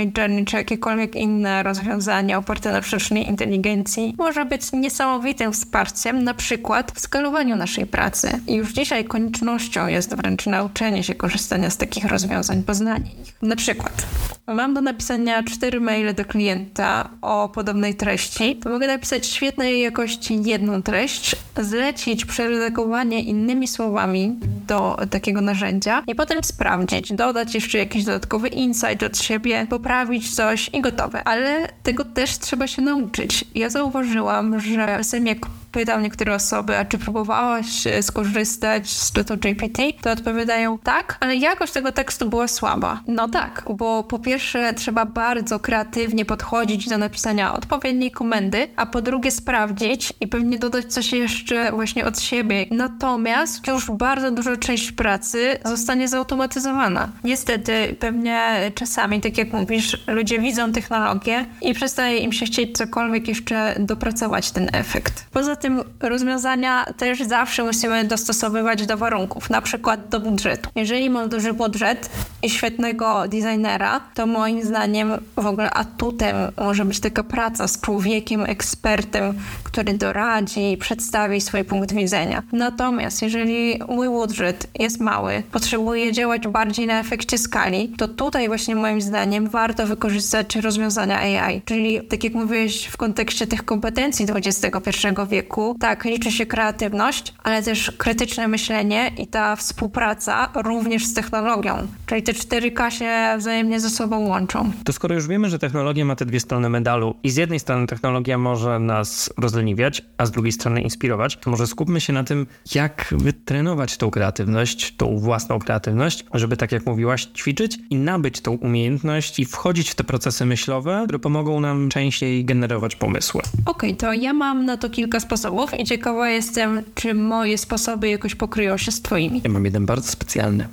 Czy 0.45 0.55
jakiekolwiek 0.55 1.15
inne 1.15 1.63
rozwiązanie 1.63 2.37
oparte 2.37 2.71
na 2.71 2.81
sztucznej 2.81 3.27
inteligencji 3.27 4.15
może 4.17 4.45
być 4.45 4.71
niesamowitym 4.71 5.53
wsparciem, 5.53 6.23
na 6.23 6.33
przykład 6.33 6.91
w 6.91 6.99
skalowaniu 6.99 7.55
naszej 7.55 7.85
pracy. 7.85 8.39
I 8.47 8.53
już 8.53 8.73
dzisiaj 8.73 9.05
koniecznością 9.05 9.87
jest 9.87 10.15
wręcz 10.15 10.45
nauczenie 10.45 11.03
się 11.03 11.15
korzystania 11.15 11.69
z 11.69 11.77
takich 11.77 12.05
rozwiązań, 12.05 12.63
poznanie 12.63 13.11
ich. 13.21 13.41
Na 13.41 13.55
przykład 13.55 14.05
mam 14.47 14.73
do 14.73 14.81
napisania 14.81 15.43
cztery 15.43 15.79
maile 15.79 16.13
do 16.13 16.25
klienta 16.25 17.09
o 17.21 17.49
podobnej 17.49 17.95
treści, 17.95 18.55
to 18.55 18.69
mogę 18.69 18.87
napisać 18.87 19.27
świetnej 19.27 19.81
jakości 19.81 20.43
jedną 20.43 20.81
treść, 20.81 21.35
zlecić 21.61 22.25
przeredagowanie 22.25 23.21
innymi 23.21 23.67
słowami 23.67 24.35
do 24.67 24.97
takiego 25.09 25.41
narzędzia 25.41 26.03
i 26.07 26.15
potem 26.15 26.43
sprawdzić, 26.43 27.13
dodać 27.13 27.55
jeszcze 27.55 27.77
jakiś 27.77 28.03
dodatkowy 28.03 28.47
insight 28.47 29.03
od 29.03 29.17
siebie, 29.17 29.67
poprawić 29.85 30.35
coś 30.35 30.69
i 30.73 30.81
gotowe. 30.81 31.23
Ale 31.23 31.67
tego 31.83 32.05
też 32.05 32.37
trzeba 32.37 32.67
się 32.67 32.81
nauczyć. 32.81 33.45
Ja 33.55 33.69
zauważyłam, 33.69 34.59
że 34.59 34.85
czasem 34.85 35.27
jak 35.27 35.37
pytam 35.75 36.03
niektóre 36.03 36.35
osoby, 36.35 36.77
a 36.77 36.85
czy 36.85 36.97
próbowałaś 36.97 37.87
e, 37.87 38.03
skorzystać 38.03 38.89
z 38.89 39.11
GPT, 39.39 39.83
to 40.01 40.11
odpowiadają 40.11 40.77
tak, 40.77 41.17
ale 41.19 41.35
jakość 41.35 41.73
tego 41.73 41.91
tekstu 41.91 42.29
była 42.29 42.47
słaba. 42.47 43.01
No 43.07 43.27
tak, 43.27 43.63
bo 43.69 44.03
po 44.03 44.19
pierwsze 44.19 44.73
trzeba 44.73 45.05
bardzo 45.05 45.59
kreatywnie 45.59 46.25
podchodzić 46.25 46.89
do 46.89 46.97
napisania 46.97 47.53
odpowiedniej 47.53 48.11
komendy, 48.11 48.67
a 48.75 48.85
po 48.85 49.01
drugie 49.01 49.31
sprawdzić 49.31 50.13
i 50.21 50.27
pewnie 50.27 50.59
dodać 50.59 50.93
coś 50.93 51.13
jeszcze 51.13 51.71
właśnie 51.71 52.05
od 52.05 52.19
siebie. 52.19 52.65
Natomiast 52.71 53.67
już 53.67 53.91
bardzo 53.91 54.31
duża 54.31 54.57
część 54.57 54.91
pracy 54.91 55.57
zostanie 55.65 56.07
zautomatyzowana. 56.07 57.09
Niestety 57.23 57.95
pewnie 57.99 58.71
czasami, 58.75 59.21
tak 59.21 59.37
jak 59.37 59.53
mówisz, 59.53 60.03
ludzie 60.07 60.39
widzą 60.39 60.71
technologię 60.71 61.45
i 61.61 61.73
przestaje 61.73 62.17
im 62.17 62.31
się 62.31 62.45
chcieć 62.45 62.77
cokolwiek 62.77 63.27
jeszcze 63.27 63.75
dopracować 63.79 64.51
ten 64.51 64.69
efekt. 64.73 65.25
Poza 65.31 65.55
tym 65.55 65.64
tym 65.65 65.83
rozwiązania 65.99 66.85
też 66.97 67.21
zawsze 67.21 67.63
musimy 67.63 68.03
dostosowywać 68.03 68.85
do 68.85 68.97
warunków, 68.97 69.49
na 69.49 69.61
przykład 69.61 70.09
do 70.09 70.19
budżetu. 70.19 70.69
Jeżeli 70.75 71.09
mam 71.09 71.29
duży 71.29 71.53
budżet 71.53 72.09
i 72.43 72.49
świetnego 72.49 73.27
designera, 73.27 74.01
to 74.13 74.27
moim 74.27 74.63
zdaniem 74.63 75.11
w 75.35 75.45
ogóle 75.45 75.71
atutem 75.71 76.35
może 76.57 76.85
być 76.85 76.99
taka 76.99 77.23
praca 77.23 77.67
z 77.67 77.81
człowiekiem, 77.81 78.43
ekspertem, 78.43 79.33
który 79.63 79.93
doradzi 79.93 80.71
i 80.71 80.77
przedstawi 80.77 81.41
swój 81.41 81.63
punkt 81.63 81.93
widzenia. 81.93 82.43
Natomiast 82.51 83.21
jeżeli 83.21 83.79
mój 83.87 84.07
budżet 84.07 84.67
jest 84.79 84.99
mały, 84.99 85.43
potrzebuję 85.51 86.11
działać 86.11 86.47
bardziej 86.47 86.87
na 86.87 86.99
efekcie 86.99 87.37
skali, 87.37 87.89
to 87.97 88.07
tutaj 88.07 88.47
właśnie 88.47 88.75
moim 88.75 89.01
zdaniem 89.01 89.49
warto 89.49 89.87
wykorzystać 89.87 90.55
rozwiązania 90.55 91.19
AI. 91.19 91.61
Czyli 91.65 92.01
tak 92.07 92.23
jak 92.23 92.33
mówiłeś 92.33 92.85
w 92.85 92.97
kontekście 92.97 93.47
tych 93.47 93.65
kompetencji 93.65 94.25
XXI 94.35 95.07
wieku, 95.29 95.44
tak, 95.79 96.05
liczy 96.05 96.31
się 96.31 96.45
kreatywność, 96.45 97.33
ale 97.43 97.63
też 97.63 97.91
krytyczne 97.97 98.47
myślenie 98.47 99.11
i 99.17 99.27
ta 99.27 99.55
współpraca 99.55 100.49
również 100.55 101.05
z 101.05 101.13
technologią. 101.13 101.87
Czyli 102.05 102.23
te 102.23 102.33
4K 102.33 102.89
się 102.89 103.37
wzajemnie 103.37 103.79
ze 103.79 103.89
sobą 103.89 104.19
łączą. 104.19 104.71
To 104.83 104.93
skoro 104.93 105.15
już 105.15 105.27
wiemy, 105.27 105.49
że 105.49 105.59
technologia 105.59 106.05
ma 106.05 106.15
te 106.15 106.25
dwie 106.25 106.39
strony 106.39 106.69
medalu 106.69 107.15
i 107.23 107.29
z 107.29 107.35
jednej 107.35 107.59
strony 107.59 107.87
technologia 107.87 108.37
może 108.37 108.79
nas 108.79 109.33
rozleniwiać, 109.37 110.01
a 110.17 110.25
z 110.25 110.31
drugiej 110.31 110.51
strony 110.51 110.81
inspirować, 110.81 111.37
to 111.37 111.49
może 111.49 111.67
skupmy 111.67 112.01
się 112.01 112.13
na 112.13 112.23
tym, 112.23 112.47
jak 112.75 113.13
wytrenować 113.17 113.97
tą 113.97 114.11
kreatywność, 114.11 114.95
tą 114.95 115.17
własną 115.17 115.59
kreatywność, 115.59 116.25
żeby 116.33 116.57
tak 116.57 116.71
jak 116.71 116.85
mówiłaś, 116.85 117.25
ćwiczyć 117.25 117.77
i 117.89 117.95
nabyć 117.95 118.41
tą 118.41 118.51
umiejętność 118.51 119.39
i 119.39 119.45
wchodzić 119.45 119.89
w 119.89 119.95
te 119.95 120.03
procesy 120.03 120.45
myślowe, 120.45 121.01
które 121.03 121.19
pomogą 121.19 121.59
nam 121.59 121.89
częściej 121.89 122.45
generować 122.45 122.95
pomysły. 122.95 123.41
Okej, 123.65 123.89
okay, 123.89 123.95
to 123.95 124.13
ja 124.13 124.33
mam 124.33 124.65
na 124.65 124.77
to 124.77 124.89
kilka 124.89 125.19
sposobów 125.19 125.34
sposobów 125.37 125.79
i 125.79 125.83
ciekawa 125.83 126.29
jestem, 126.29 126.81
czy 126.95 127.13
moje 127.13 127.57
sposoby 127.57 128.09
jakoś 128.09 128.35
pokryją 128.35 128.77
się 128.77 128.91
z 128.91 129.01
twoimi. 129.01 129.41
Ja 129.43 129.49
mam 129.49 129.65
jeden 129.65 129.85
bardzo 129.85 130.11
specjalny. 130.11 130.67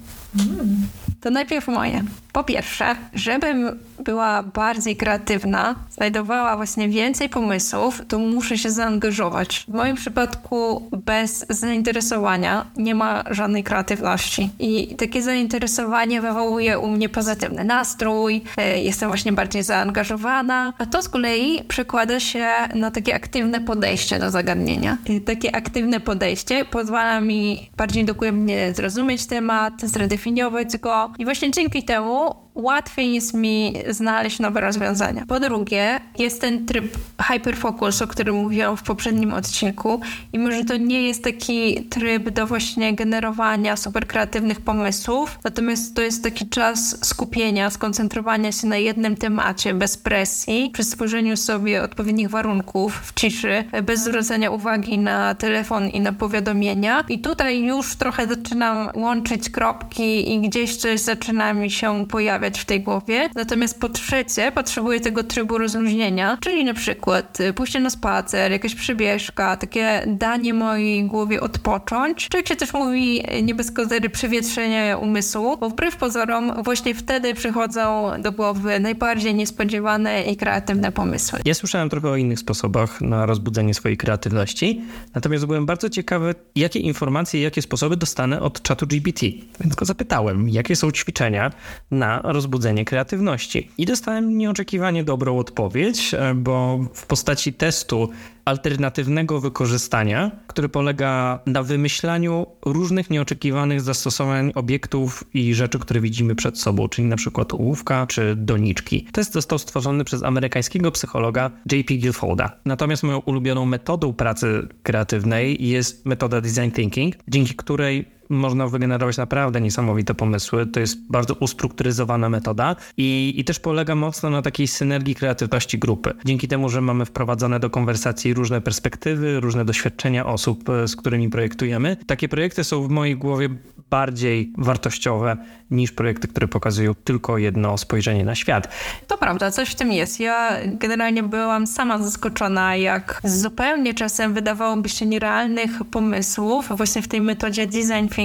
To 1.21 1.31
najpierw 1.31 1.69
moje. 1.69 2.05
Po 2.33 2.45
pierwsze, 2.45 2.97
żebym 3.15 3.79
była 4.05 4.43
bardziej 4.43 4.97
kreatywna, 4.97 5.75
znajdowała 5.91 6.57
właśnie 6.57 6.89
więcej 6.89 7.29
pomysłów, 7.29 8.03
to 8.09 8.19
muszę 8.19 8.59
się 8.59 8.71
zaangażować. 8.71 9.65
W 9.69 9.75
moim 9.75 9.97
przypadku 9.97 10.89
bez 10.93 11.47
zainteresowania 11.49 12.67
nie 12.77 12.95
ma 12.95 13.25
żadnej 13.31 13.65
kreatywności. 13.65 14.51
I 14.59 14.97
takie 14.97 15.23
zainteresowanie 15.23 16.21
wywołuje 16.21 16.79
u 16.79 16.89
mnie 16.89 17.09
pozytywny 17.09 17.65
nastrój, 17.65 18.43
e, 18.57 18.83
jestem 18.83 19.09
właśnie 19.09 19.33
bardziej 19.33 19.63
zaangażowana, 19.63 20.73
a 20.79 20.87
to 20.87 21.03
z 21.03 21.09
kolei 21.09 21.65
przekłada 21.69 22.21
się 22.21 22.49
na 22.75 22.91
takie 22.91 23.15
aktywne 23.15 23.61
podejście 23.61 24.19
do 24.19 24.31
zagadnienia. 24.31 24.99
I 25.07 25.21
takie 25.21 25.57
aktywne 25.57 26.01
podejście 26.01 26.65
pozwala 26.65 27.21
mi 27.21 27.71
bardziej 27.77 28.05
dokładnie 28.05 28.75
zrozumieć 28.75 29.27
temat, 29.27 29.81
zredefiniować 29.83 30.77
go 30.77 31.13
i 31.19 31.25
właśnie 31.25 31.51
dzięki 31.51 31.83
temu 31.83 32.42
łatwiej 32.55 33.15
jest 33.15 33.35
mi 33.35 33.75
znaleźć 33.89 34.39
nowe 34.39 34.61
rozwiązania. 34.61 35.25
Po 35.29 35.41
drugie, 35.41 36.01
jest 36.19 36.41
ten 36.41 36.67
tryb 36.67 36.99
hyperfocus, 37.23 38.03
o 38.03 38.07
którym 38.07 38.37
mówiłam 38.37 38.77
w 38.77 38.83
poprzednim 38.83 39.33
odcinku 39.33 40.01
i 40.33 40.39
może 40.39 40.65
to 40.65 40.77
nie 40.77 41.03
jest 41.03 41.25
taki 41.25 41.85
tryb 41.85 42.31
do 42.31 42.47
właśnie 42.47 42.95
generowania 42.95 43.77
super 43.77 44.07
kreatywnych 44.07 44.61
pomysłów, 44.61 45.39
natomiast 45.45 45.97
to 45.97 46.03
jest 46.03 46.25
taki 46.25 46.49
czas 46.49 47.07
skupienia, 47.07 47.71
skoncentrowania 47.71 48.53
się 48.53 48.67
na 48.67 48.77
jednym 48.77 49.17
temacie 49.17 49.75
bez 49.75 49.97
presji, 49.97 50.71
przy 50.73 50.85
stworzeniu 50.85 51.37
sobie 51.37 51.83
odpowiednich 51.83 52.31
warunków 52.31 53.01
w 53.05 53.15
ciszy, 53.15 53.65
bez 53.83 54.01
zwracania 54.01 54.51
uwagi 54.51 54.99
na 54.99 55.35
telefon 55.35 55.89
i 55.89 56.01
na 56.01 56.13
powiadomienia. 56.13 57.05
I 57.09 57.19
tutaj 57.19 57.63
już 57.63 57.97
trochę 57.97 58.27
zaczynam 58.27 58.89
łączyć 58.95 59.51
kropki 59.51 60.33
i 60.35 60.41
gdzieś 60.41 60.77
coś 60.77 61.01
zaczyna 61.01 61.55
mi 61.55 61.71
się 61.71 62.07
pojawiać 62.07 62.42
w 62.51 62.65
tej 62.65 62.81
głowie. 62.81 63.31
Natomiast 63.35 63.81
po 63.81 63.89
trzecie, 63.89 64.53
potrzebuję 64.53 65.01
tego 65.01 65.25
trybu 65.25 65.59
rozluźnienia, 65.59 66.39
czyli 66.41 66.65
na 66.65 66.75
przykład 66.75 67.41
y, 67.41 67.53
pójście 67.53 67.81
na 67.81 67.91
spacer, 67.91 68.53
jakaś 68.53 68.75
przybieżka, 68.75 69.57
takie 69.57 70.05
danie 70.07 70.55
mojej 70.55 71.05
głowie 71.05 71.41
odpocząć. 71.41 72.29
Czy 72.29 72.37
jak 72.37 72.49
się 72.49 72.57
też 72.57 72.73
mówi, 72.73 73.23
y, 73.39 73.43
nie 73.43 73.55
bez 73.55 73.71
kozery, 73.71 74.11
przewietrzenie 74.11 74.97
umysłu, 75.01 75.57
bo 75.57 75.71
wbrew 75.71 75.97
pozorom 75.97 76.63
właśnie 76.65 76.95
wtedy 76.95 77.35
przychodzą 77.35 78.11
do 78.19 78.33
głowy 78.33 78.81
najbardziej 78.81 79.35
niespodziewane 79.35 80.23
i 80.23 80.37
kreatywne 80.37 80.93
pomysły. 80.93 81.39
Ja 81.45 81.55
słyszałem 81.55 81.89
trochę 81.89 82.09
o 82.09 82.17
innych 82.17 82.39
sposobach 82.39 83.01
na 83.01 83.27
rozbudzenie 83.27 83.75
swojej 83.75 83.97
kreatywności, 83.97 84.83
natomiast 85.15 85.47
byłem 85.47 85.67
bardzo 85.67 85.91
ciekawy, 85.91 86.35
jakie 86.57 86.79
informacje 86.79 87.43
jakie 87.43 87.63
sposoby 87.63 87.97
dostanę 87.97 88.41
od 88.41 88.63
czatu 88.63 88.87
GPT. 88.87 89.27
Więc 89.61 89.75
go 89.75 89.85
zapytałem, 89.85 90.49
jakie 90.49 90.77
są 90.77 90.91
ćwiczenia 90.91 91.53
na 91.91 92.23
rozbudzenie 92.33 92.85
kreatywności. 92.85 93.69
I 93.79 93.87
dostałem 93.87 94.39
nieoczekiwanie 94.39 95.05
dobrą 95.05 95.39
odpowiedź, 95.39 96.15
e, 96.15 96.35
bo 96.35 96.79
w 96.95 97.07
postaci 97.07 97.53
testu 97.53 98.09
alternatywnego 98.45 99.41
wykorzystania, 99.41 100.31
który 100.47 100.69
polega 100.69 101.39
na 101.47 101.63
wymyślaniu 101.63 102.47
różnych 102.65 103.11
nieoczekiwanych 103.11 103.81
zastosowań 103.81 104.53
obiektów 104.55 105.25
i 105.35 105.55
rzeczy, 105.55 105.79
które 105.79 106.01
widzimy 106.01 106.35
przed 106.35 106.59
sobą, 106.59 106.89
czyli 106.89 107.09
na 107.09 107.17
przykład 107.17 107.55
ołówka 107.55 108.07
czy 108.07 108.37
doniczki. 108.37 109.07
Test 109.13 109.33
został 109.33 109.59
stworzony 109.59 110.05
przez 110.05 110.23
amerykańskiego 110.23 110.91
psychologa 110.91 111.51
J.P. 111.73 111.95
Guilfolda. 111.95 112.57
Natomiast 112.65 113.03
moją 113.03 113.19
ulubioną 113.19 113.67
metodą 113.67 114.13
pracy 114.13 114.69
kreatywnej 114.83 115.69
jest 115.69 116.07
metoda 116.07 116.41
design 116.41 116.71
thinking, 116.71 117.15
dzięki 117.29 117.55
której 117.55 118.22
można 118.33 118.67
wygenerować 118.67 119.17
naprawdę 119.17 119.61
niesamowite 119.61 120.15
pomysły. 120.15 120.67
To 120.67 120.81
jest 120.81 121.11
bardzo 121.11 121.35
ustrukturyzowana 121.35 122.29
metoda 122.29 122.77
i, 122.97 123.35
i 123.37 123.45
też 123.45 123.61
polega 123.61 123.95
mocno 123.95 124.31
na 124.31 124.43
takiej 124.43 124.69
synergii 124.69 125.15
kreatywności 125.15 125.79
grupy. 125.79 126.15
Dzięki 126.25 126.49
temu, 126.49 126.69
że 126.69 126.81
mamy 126.81 127.05
wprowadzone 127.05 127.61
do 127.61 127.71
konwersacji 127.71 128.35
różne 128.35 128.61
perspektywy, 128.61 129.41
różne 129.41 129.65
doświadczenia 129.65 130.27
osób, 130.27 130.69
e, 130.69 130.89
z 130.89 130.97
którymi 130.97 131.29
projektujemy, 131.31 131.97
takie 132.07 132.29
projekty 132.29 132.65
są 132.65 132.83
w 132.83 132.89
mojej 132.89 133.17
głowie 133.17 133.49
bardziej 133.91 134.53
wartościowe 134.59 135.37
niż 135.71 135.93
projekty, 135.93 136.29
które 136.29 136.49
pokazują 136.49 136.95
tylko 136.95 137.39
jedno 137.39 137.79
spojrzenie 137.79 138.25
na 138.25 138.35
świat. 138.35 138.69
To 139.09 139.19
prawda, 139.19 139.51
coś 139.51 139.71
w 139.71 139.75
tym 139.75 139.93
jest. 139.93 140.21
Ja 140.21 140.59
generalnie 140.67 141.23
byłam 141.23 141.67
sama 141.67 141.99
zaskoczona, 141.99 142.77
jak 142.77 143.21
zupełnie 143.25 143.95
czasem 143.95 144.35
wydawałoby 144.35 144.89
się 144.89 145.07
nierealnych 145.07 145.71
pomysłów, 145.91 146.69
właśnie 146.77 147.03
w 147.03 147.09
tej 147.09 147.21
metodzie 147.21 147.67
design 147.67 148.09
thinking, 148.15 148.22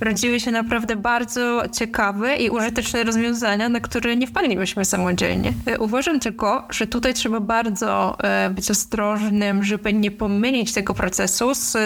rodziły 0.00 0.40
się 0.40 0.50
naprawdę 0.50 0.96
bardzo 0.96 1.62
ciekawe 1.72 2.36
i 2.36 2.50
użyteczne 2.50 3.04
rozwiązania, 3.04 3.68
na 3.68 3.80
które 3.80 4.16
nie 4.16 4.26
wpadlibyśmy 4.26 4.84
samodzielnie. 4.84 5.52
E, 5.66 5.78
uważam 5.78 6.20
tylko, 6.20 6.68
że 6.70 6.86
tutaj 6.86 7.14
trzeba 7.14 7.40
bardzo 7.40 8.18
e, 8.20 8.50
być 8.50 8.70
ostrożnym, 8.70 9.64
żeby 9.64 9.92
nie 9.92 10.10
pomylić 10.10 10.72
tego 10.72 10.94
procesu 10.94 11.54
z 11.54 11.76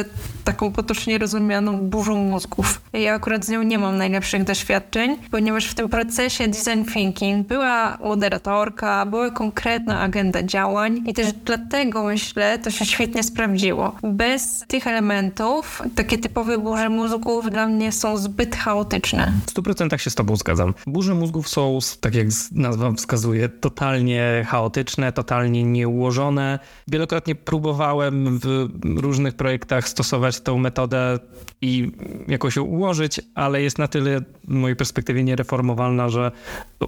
taką 0.44 0.72
potocznie 0.72 1.18
rozumianą 1.18 1.78
burzą 1.78 2.16
mózgów. 2.16 2.80
Ja 2.92 3.14
akurat 3.14 3.44
z 3.44 3.48
nią 3.48 3.62
nie 3.62 3.78
mam 3.78 3.96
najlepszych 3.96 4.44
doświadczeń, 4.44 5.16
ponieważ 5.30 5.66
w 5.66 5.74
tym 5.74 5.88
procesie 5.88 6.48
design 6.48 6.84
thinking 6.92 7.46
była 7.46 7.98
moderatorka, 8.04 9.06
była 9.06 9.30
konkretna 9.30 10.00
agenda 10.00 10.42
działań 10.42 11.02
i 11.06 11.14
też 11.14 11.32
dlatego 11.32 12.04
myślę, 12.04 12.58
to 12.58 12.70
się 12.70 12.84
świetnie 12.84 13.22
sprawdziło. 13.22 13.96
Bez 14.02 14.64
tych 14.68 14.86
elementów 14.86 15.82
takie 15.94 16.18
typowe 16.18 16.58
burze 16.58 16.88
mózgów 16.88 17.45
dla 17.50 17.66
mnie 17.66 17.92
są 17.92 18.16
zbyt 18.16 18.56
chaotyczne. 18.56 19.32
W 19.46 19.54
100% 19.54 19.96
się 19.96 20.10
z 20.10 20.14
tobą 20.14 20.36
zgadzam. 20.36 20.74
Burze 20.86 21.14
mózgów 21.14 21.48
są, 21.48 21.78
tak 22.00 22.14
jak 22.14 22.26
nazwa 22.52 22.92
wskazuje, 22.92 23.48
totalnie 23.48 24.46
chaotyczne, 24.48 25.12
totalnie 25.12 25.64
nieułożone. 25.64 26.58
Wielokrotnie 26.88 27.34
próbowałem 27.34 28.38
w 28.38 28.68
różnych 28.96 29.34
projektach 29.34 29.88
stosować 29.88 30.40
tę 30.40 30.58
metodę 30.58 31.18
i 31.60 31.90
jakoś 32.28 32.56
ją 32.56 32.62
ułożyć, 32.62 33.20
ale 33.34 33.62
jest 33.62 33.78
na 33.78 33.88
tyle 33.88 34.20
w 34.20 34.48
mojej 34.48 34.76
perspektywie 34.76 35.24
niereformowalna, 35.24 36.08
że 36.08 36.32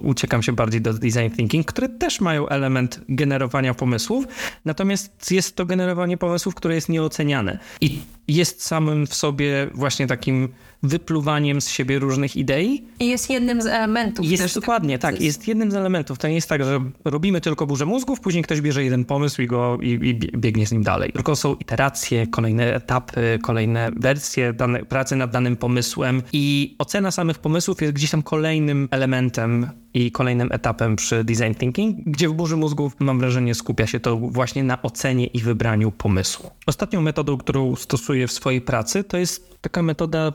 uciekam 0.00 0.42
się 0.42 0.52
bardziej 0.52 0.80
do 0.80 0.94
design 0.94 1.30
thinking, 1.36 1.66
które 1.66 1.88
też 1.88 2.20
mają 2.20 2.48
element 2.48 3.00
generowania 3.08 3.74
pomysłów, 3.74 4.24
natomiast 4.64 5.30
jest 5.30 5.56
to 5.56 5.66
generowanie 5.66 6.16
pomysłów, 6.16 6.54
które 6.54 6.74
jest 6.74 6.88
nieoceniane 6.88 7.58
i 7.80 7.98
jest 8.28 8.66
samym 8.66 9.06
w 9.06 9.14
sobie 9.14 9.66
właśnie 9.74 10.06
takim 10.06 10.48
wypluwaniem 10.82 11.60
z 11.60 11.68
siebie 11.68 11.98
różnych 11.98 12.36
idei. 12.36 12.84
I 13.00 13.08
jest 13.08 13.30
jednym 13.30 13.62
z 13.62 13.66
elementów. 13.66 14.26
Jest 14.26 14.42
też 14.42 14.54
dokładnie, 14.54 14.98
tak, 14.98 15.20
jest 15.20 15.48
jednym 15.48 15.70
z 15.70 15.74
elementów. 15.74 16.18
To 16.18 16.28
nie 16.28 16.34
jest 16.34 16.48
tak, 16.48 16.64
że 16.64 16.80
robimy 17.04 17.40
tylko 17.40 17.66
burzę 17.66 17.86
mózgów, 17.86 18.20
później 18.20 18.44
ktoś 18.44 18.60
bierze 18.60 18.84
jeden 18.84 19.04
pomysł 19.04 19.42
i 19.42 19.46
go 19.46 19.78
i, 19.82 19.88
i 19.88 20.14
biegnie 20.38 20.66
z 20.66 20.72
nim 20.72 20.82
dalej. 20.82 21.12
Tylko 21.12 21.36
są 21.36 21.54
iteracje, 21.54 22.26
kolejne 22.26 22.74
etapy, 22.74 23.38
kolejne 23.42 23.90
wersje 23.96 24.52
dane, 24.72 24.84
pracy 24.84 25.16
nad 25.16 25.30
danym 25.30 25.56
pomysłem 25.56 26.22
i 26.32 26.76
ocena 26.78 27.10
samych 27.10 27.38
pomysłów 27.38 27.82
jest 27.82 27.94
gdzieś 27.94 28.10
tam 28.10 28.22
kolejnym 28.22 28.88
elementem 28.90 29.70
i 29.94 30.12
kolejnym 30.12 30.52
etapem 30.52 30.96
przy 30.96 31.24
design 31.24 31.54
thinking, 31.54 31.96
gdzie 32.06 32.28
w 32.28 32.32
burzy 32.32 32.56
mózgów 32.56 32.92
mam 32.98 33.18
wrażenie 33.18 33.54
skupia 33.54 33.86
się 33.86 34.00
to 34.00 34.16
właśnie 34.16 34.64
na 34.64 34.82
ocenie 34.82 35.26
i 35.26 35.40
wybraniu 35.40 35.92
pomysłu. 35.92 36.50
Ostatnią 36.66 37.00
metodą, 37.00 37.36
którą 37.36 37.76
stosuję 37.76 38.26
w 38.26 38.32
swojej 38.32 38.60
pracy, 38.60 39.04
to 39.04 39.16
jest 39.16 39.60
taka 39.60 39.82
metoda 39.82 40.32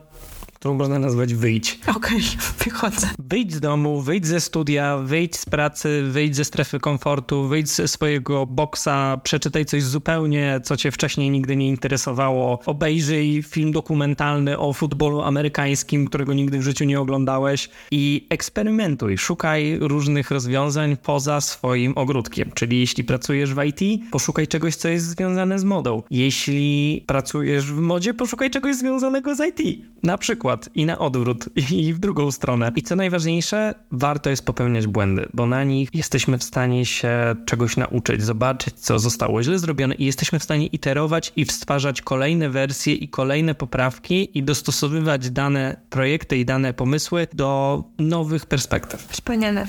którą 0.63 0.75
można 0.75 0.99
nazwać 0.99 1.33
wyjdź. 1.33 1.79
Okej, 1.87 1.95
okay, 1.95 2.21
wychodzę. 2.65 3.07
Wyjdź 3.19 3.53
z 3.53 3.59
domu, 3.59 4.01
wyjdź 4.01 4.27
ze 4.27 4.41
studia, 4.41 4.97
wyjdź 4.97 5.35
z 5.35 5.45
pracy, 5.45 6.03
wyjdź 6.09 6.35
ze 6.35 6.45
strefy 6.45 6.79
komfortu, 6.79 7.47
wyjdź 7.47 7.69
ze 7.69 7.87
swojego 7.87 8.45
boksa, 8.45 9.17
przeczytaj 9.23 9.65
coś 9.65 9.83
zupełnie, 9.83 10.61
co 10.63 10.77
cię 10.77 10.91
wcześniej 10.91 11.29
nigdy 11.29 11.55
nie 11.55 11.67
interesowało, 11.67 12.59
obejrzyj 12.65 13.43
film 13.43 13.71
dokumentalny 13.71 14.59
o 14.59 14.73
futbolu 14.73 15.21
amerykańskim, 15.21 16.07
którego 16.07 16.33
nigdy 16.33 16.59
w 16.59 16.61
życiu 16.61 16.85
nie 16.85 16.99
oglądałeś 16.99 17.69
i 17.91 18.27
eksperymentuj, 18.29 19.17
szukaj 19.17 19.77
różnych 19.81 20.31
rozwiązań 20.31 20.97
poza 20.97 21.41
swoim 21.41 21.93
ogródkiem. 21.95 22.51
Czyli 22.53 22.79
jeśli 22.79 23.03
pracujesz 23.03 23.53
w 23.53 23.63
IT, 23.63 24.03
poszukaj 24.11 24.47
czegoś, 24.47 24.75
co 24.75 24.89
jest 24.89 25.05
związane 25.05 25.59
z 25.59 25.63
modą. 25.63 26.03
Jeśli 26.11 27.03
pracujesz 27.07 27.71
w 27.71 27.79
modzie, 27.79 28.13
poszukaj 28.13 28.49
czegoś 28.49 28.75
związanego 28.75 29.35
z 29.35 29.39
IT. 29.39 29.79
Na 30.03 30.17
przykład 30.17 30.52
przykład 30.57 30.75
i 30.75 30.85
na 30.85 30.99
odwrót, 30.99 31.49
i 31.71 31.93
w 31.93 31.99
drugą 31.99 32.31
stronę. 32.31 32.71
I 32.75 32.81
co 32.81 32.95
najważniejsze, 32.95 33.75
warto 33.91 34.29
jest 34.29 34.45
popełniać 34.45 34.87
błędy, 34.87 35.25
bo 35.33 35.45
na 35.45 35.63
nich 35.63 35.89
jesteśmy 35.93 36.37
w 36.37 36.43
stanie 36.43 36.85
się 36.85 37.35
czegoś 37.45 37.77
nauczyć, 37.77 38.23
zobaczyć, 38.23 38.73
co 38.79 38.99
zostało 38.99 39.43
źle 39.43 39.59
zrobione 39.59 39.95
i 39.95 40.05
jesteśmy 40.05 40.39
w 40.39 40.43
stanie 40.43 40.67
iterować 40.67 41.33
i 41.35 41.45
stwarzać 41.45 42.01
kolejne 42.01 42.49
wersje 42.49 42.93
i 42.93 43.07
kolejne 43.07 43.55
poprawki 43.55 44.37
i 44.37 44.43
dostosowywać 44.43 45.29
dane 45.29 45.77
projekty 45.89 46.37
i 46.37 46.45
dane 46.45 46.73
pomysły 46.73 47.27
do 47.33 47.83
nowych 47.99 48.45
perspektyw. 48.45 49.07
Wspaniale. 49.09 49.67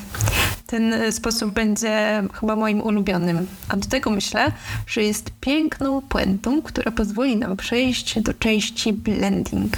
Ten 0.67 1.13
sposób 1.13 1.55
będzie 1.55 2.23
chyba 2.41 2.57
moim 2.57 2.81
ulubionym. 2.81 3.47
A 3.69 3.77
do 3.77 3.89
tego 3.89 4.11
myślę, 4.11 4.53
że 4.87 5.03
jest 5.03 5.31
piękną 5.41 6.03
puentą, 6.03 6.63
która 6.63 6.93
pozwoli 6.93 7.37
nam 7.37 7.57
przejść 7.57 8.21
do 8.21 8.35
części 8.35 8.93
blending. 8.93 9.77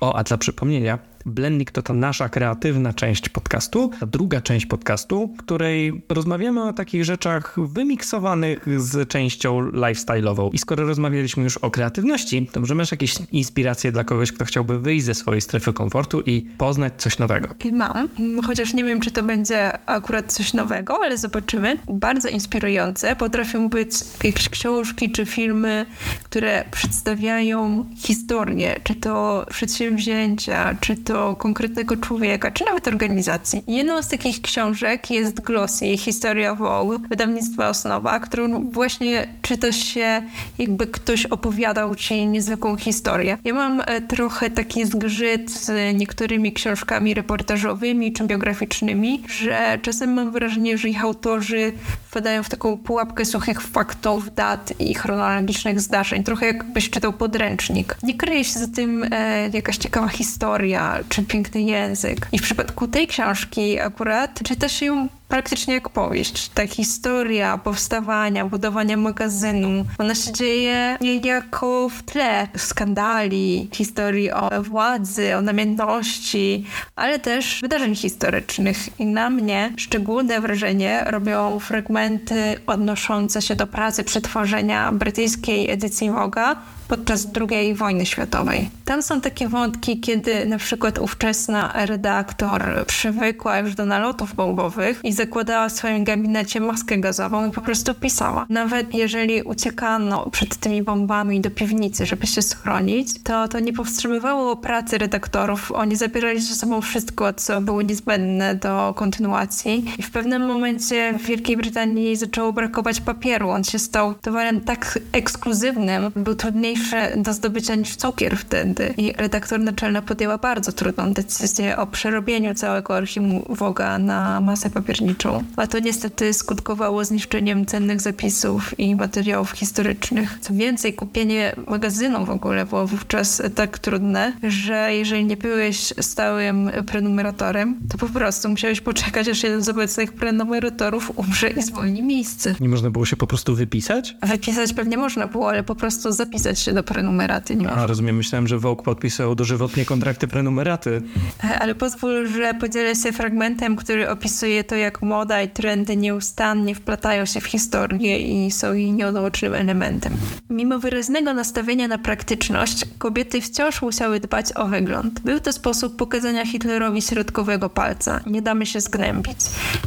O, 0.00 0.16
a 0.16 0.24
dla 0.28 0.38
przypomnienia, 0.38 0.98
Blending 1.28 1.70
to 1.70 1.82
ta 1.82 1.94
nasza 1.94 2.28
kreatywna 2.28 2.92
część 2.92 3.28
podcastu, 3.28 3.90
ta 4.00 4.06
druga 4.06 4.40
część 4.40 4.66
podcastu, 4.66 5.34
w 5.34 5.36
której 5.36 6.02
rozmawiamy 6.08 6.62
o 6.62 6.72
takich 6.72 7.04
rzeczach 7.04 7.56
wymiksowanych 7.56 8.66
z 8.76 9.08
częścią 9.08 9.70
lifestyle'ową. 9.70 10.50
I 10.52 10.58
skoro 10.58 10.86
rozmawialiśmy 10.86 11.42
już 11.42 11.56
o 11.56 11.70
kreatywności, 11.70 12.46
to 12.52 12.60
może 12.60 12.74
masz 12.74 12.90
jakieś 12.90 13.14
inspiracje 13.32 13.92
dla 13.92 14.04
kogoś, 14.04 14.32
kto 14.32 14.44
chciałby 14.44 14.78
wyjść 14.78 15.04
ze 15.04 15.14
swojej 15.14 15.40
strefy 15.40 15.72
komfortu 15.72 16.20
i 16.20 16.46
poznać 16.58 16.92
coś 16.96 17.18
nowego? 17.18 17.48
Mam, 17.72 18.08
chociaż 18.46 18.74
nie 18.74 18.84
wiem, 18.84 19.00
czy 19.00 19.10
to 19.10 19.22
będzie 19.22 19.88
akurat 19.88 20.32
coś 20.32 20.54
nowego, 20.54 20.98
ale 21.04 21.18
zobaczymy. 21.18 21.78
Bardzo 21.88 22.28
inspirujące 22.28 23.16
potrafią 23.16 23.68
być 23.68 23.90
jakieś 24.24 24.48
książki 24.48 25.12
czy 25.12 25.26
filmy, 25.26 25.86
które 26.24 26.64
przedstawiają 26.70 27.84
historię, 27.96 28.80
czy 28.84 28.94
to 28.94 29.46
przedsięwzięcia, 29.50 30.76
czy 30.80 30.96
to 30.96 31.17
konkretnego 31.38 31.96
człowieka, 31.96 32.50
czy 32.50 32.64
nawet 32.64 32.88
organizacji. 32.88 33.62
Jedną 33.66 34.02
z 34.02 34.08
takich 34.08 34.42
książek 34.42 35.10
jest 35.10 35.40
Glossy, 35.40 35.96
Historia 35.96 36.54
Vogue, 36.54 36.98
wydawnictwa 37.08 37.68
Osnowa, 37.68 38.20
którą 38.20 38.70
właśnie 38.70 39.28
czyta 39.42 39.72
się, 39.72 40.22
jakby 40.58 40.86
ktoś 40.86 41.26
opowiadał 41.26 41.94
ci 41.94 42.26
niezwykłą 42.26 42.76
historię. 42.76 43.38
Ja 43.44 43.54
mam 43.54 43.82
e, 43.86 44.00
trochę 44.00 44.50
taki 44.50 44.86
zgrzyt 44.86 45.50
z 45.50 45.96
niektórymi 45.98 46.52
książkami 46.52 47.14
reportażowymi 47.14 48.12
czy 48.12 48.24
biograficznymi, 48.24 49.22
że 49.28 49.78
czasem 49.82 50.12
mam 50.12 50.30
wrażenie, 50.30 50.78
że 50.78 50.88
ich 50.88 51.04
autorzy 51.04 51.72
wpadają 52.04 52.42
w 52.42 52.48
taką 52.48 52.78
pułapkę 52.78 53.24
suchych 53.24 53.60
faktów, 53.60 54.34
dat 54.34 54.72
i 54.78 54.94
chronologicznych 54.94 55.80
zdarzeń. 55.80 56.24
Trochę 56.24 56.46
jakbyś 56.46 56.90
czytał 56.90 57.12
podręcznik. 57.12 57.96
Nie 58.02 58.14
kryje 58.14 58.44
się 58.44 58.58
za 58.58 58.68
tym 58.68 59.04
e, 59.10 59.48
jakaś 59.52 59.76
ciekawa 59.76 60.08
historia 60.08 60.98
czy 61.08 61.22
piękny 61.22 61.62
język. 61.62 62.28
I 62.32 62.38
w 62.38 62.42
przypadku 62.42 62.88
tej 62.88 63.06
książki 63.06 63.80
akurat 63.80 64.40
czyta 64.44 64.68
się 64.68 64.86
ją 64.86 65.08
praktycznie 65.28 65.74
jak 65.74 65.88
powieść. 65.88 66.48
Ta 66.48 66.66
historia 66.66 67.58
powstawania, 67.58 68.44
budowania 68.46 68.96
magazynu, 68.96 69.84
ona 69.98 70.14
się 70.14 70.32
dzieje 70.32 70.98
niejako 71.00 71.88
w 71.88 72.02
tle 72.02 72.48
skandali, 72.56 73.68
historii 73.72 74.30
o 74.30 74.62
władzy, 74.62 75.36
o 75.36 75.42
namiętności, 75.42 76.66
ale 76.96 77.18
też 77.18 77.60
wydarzeń 77.62 77.94
historycznych. 77.94 79.00
I 79.00 79.06
na 79.06 79.30
mnie 79.30 79.72
szczególne 79.76 80.40
wrażenie 80.40 81.04
robią 81.06 81.58
fragmenty 81.58 82.60
odnoszące 82.66 83.42
się 83.42 83.56
do 83.56 83.66
pracy 83.66 84.04
przetworzenia 84.04 84.92
brytyjskiej 84.92 85.70
edycji 85.70 86.10
Woga 86.10 86.56
podczas 86.88 87.26
II 87.50 87.74
wojny 87.74 88.06
światowej. 88.06 88.70
Tam 88.84 89.02
są 89.02 89.20
takie 89.20 89.48
wątki, 89.48 90.00
kiedy 90.00 90.46
na 90.46 90.58
przykład 90.58 90.98
ówczesna 90.98 91.72
redaktor 91.74 92.84
przywykła 92.86 93.58
już 93.58 93.74
do 93.74 93.86
nalotów 93.86 94.34
bombowych 94.34 95.00
i 95.04 95.12
zakładała 95.18 95.68
w 95.68 95.72
swoim 95.72 96.04
gabinecie 96.04 96.60
maskę 96.60 96.98
gazową 96.98 97.48
i 97.48 97.50
po 97.50 97.60
prostu 97.60 97.94
pisała. 97.94 98.46
Nawet 98.48 98.94
jeżeli 98.94 99.42
uciekano 99.42 100.30
przed 100.30 100.56
tymi 100.56 100.82
bombami 100.82 101.40
do 101.40 101.50
piwnicy, 101.50 102.06
żeby 102.06 102.26
się 102.26 102.42
schronić, 102.42 103.22
to 103.22 103.48
to 103.48 103.60
nie 103.60 103.72
powstrzymywało 103.72 104.56
pracy 104.56 104.98
redaktorów. 104.98 105.72
Oni 105.72 105.96
zabierali 105.96 106.40
ze 106.40 106.54
sobą 106.54 106.80
wszystko, 106.80 107.32
co 107.32 107.60
było 107.60 107.82
niezbędne 107.82 108.54
do 108.54 108.94
kontynuacji. 108.96 109.84
I 109.98 110.02
w 110.02 110.10
pewnym 110.10 110.46
momencie 110.46 111.14
w 111.18 111.22
Wielkiej 111.22 111.56
Brytanii 111.56 112.16
zaczęło 112.16 112.52
brakować 112.52 113.00
papieru. 113.00 113.50
On 113.50 113.64
się 113.64 113.78
stał 113.78 114.14
towarem 114.14 114.60
tak 114.60 114.98
ekskluzywnym, 115.12 116.12
był 116.16 116.34
trudniejszy 116.34 116.96
do 117.16 117.32
zdobycia 117.32 117.74
niż 117.74 117.96
cukier 117.96 118.36
wtedy. 118.36 118.94
I 118.96 119.12
redaktor 119.16 119.60
naczelna 119.60 120.02
podjęła 120.02 120.38
bardzo 120.38 120.72
trudną 120.72 121.12
decyzję 121.12 121.76
o 121.76 121.86
przerobieniu 121.86 122.54
całego 122.54 122.96
archiwum 122.96 123.42
Woga 123.48 123.98
na 123.98 124.40
masę 124.40 124.70
papierniczą. 124.70 125.07
A 125.56 125.66
to 125.66 125.78
niestety 125.78 126.32
skutkowało 126.32 127.04
zniszczeniem 127.04 127.66
cennych 127.66 128.00
zapisów 128.00 128.78
i 128.78 128.96
materiałów 128.96 129.50
historycznych. 129.50 130.38
Co 130.40 130.54
więcej, 130.54 130.94
kupienie 130.94 131.56
magazynu 131.66 132.24
w 132.26 132.30
ogóle 132.30 132.66
było 132.66 132.86
wówczas 132.86 133.42
tak 133.54 133.78
trudne, 133.78 134.32
że 134.42 134.94
jeżeli 134.94 135.24
nie 135.24 135.36
byłeś 135.36 135.94
stałym 136.00 136.70
prenumeratorem, 136.86 137.76
to 137.90 137.98
po 137.98 138.08
prostu 138.08 138.48
musiałeś 138.48 138.80
poczekać, 138.80 139.28
aż 139.28 139.42
jeden 139.42 139.62
z 139.62 139.68
obecnych 139.68 140.12
prenumeratorów 140.12 141.12
umrze 141.16 141.50
i 141.50 141.62
zwolni 141.62 142.02
miejsce. 142.02 142.54
Nie 142.60 142.68
można 142.68 142.90
było 142.90 143.06
się 143.06 143.16
po 143.16 143.26
prostu 143.26 143.54
wypisać? 143.54 144.16
Wypisać 144.22 144.72
pewnie 144.72 144.96
można 144.96 145.26
było, 145.26 145.48
ale 145.48 145.62
po 145.62 145.74
prostu 145.74 146.12
zapisać 146.12 146.58
się 146.58 146.72
do 146.72 146.82
prenumeraty 146.82 147.56
nie 147.56 147.70
A, 147.70 147.86
rozumiem. 147.86 148.16
Myślałem, 148.16 148.48
że 148.48 148.58
Vogue 148.58 148.82
podpisał 148.82 149.34
dożywotnie 149.34 149.84
kontrakty 149.84 150.28
prenumeraty. 150.28 151.02
E, 151.44 151.58
ale 151.58 151.74
pozwól, 151.74 152.28
że 152.28 152.54
podzielę 152.54 152.96
się 152.96 153.12
fragmentem, 153.12 153.76
który 153.76 154.10
opisuje 154.10 154.64
to, 154.64 154.74
jak 154.74 154.97
moda 155.02 155.42
i 155.42 155.48
trendy 155.48 155.96
nieustannie 155.96 156.74
wplatają 156.74 157.24
się 157.24 157.40
w 157.40 157.46
historię 157.46 158.18
i 158.18 158.50
są 158.50 158.72
jej 158.72 158.92
nieodłącznym 158.92 159.54
elementem. 159.54 160.12
Mimo 160.50 160.78
wyraźnego 160.78 161.34
nastawienia 161.34 161.88
na 161.88 161.98
praktyczność, 161.98 162.84
kobiety 162.98 163.40
wciąż 163.40 163.82
musiały 163.82 164.20
dbać 164.20 164.46
o 164.56 164.66
wygląd. 164.66 165.20
Był 165.20 165.40
to 165.40 165.52
sposób 165.52 165.96
pokazania 165.96 166.46
Hitlerowi 166.46 167.02
środkowego 167.02 167.70
palca. 167.70 168.20
Nie 168.26 168.42
damy 168.42 168.66
się 168.66 168.80
zgnębić. 168.80 169.36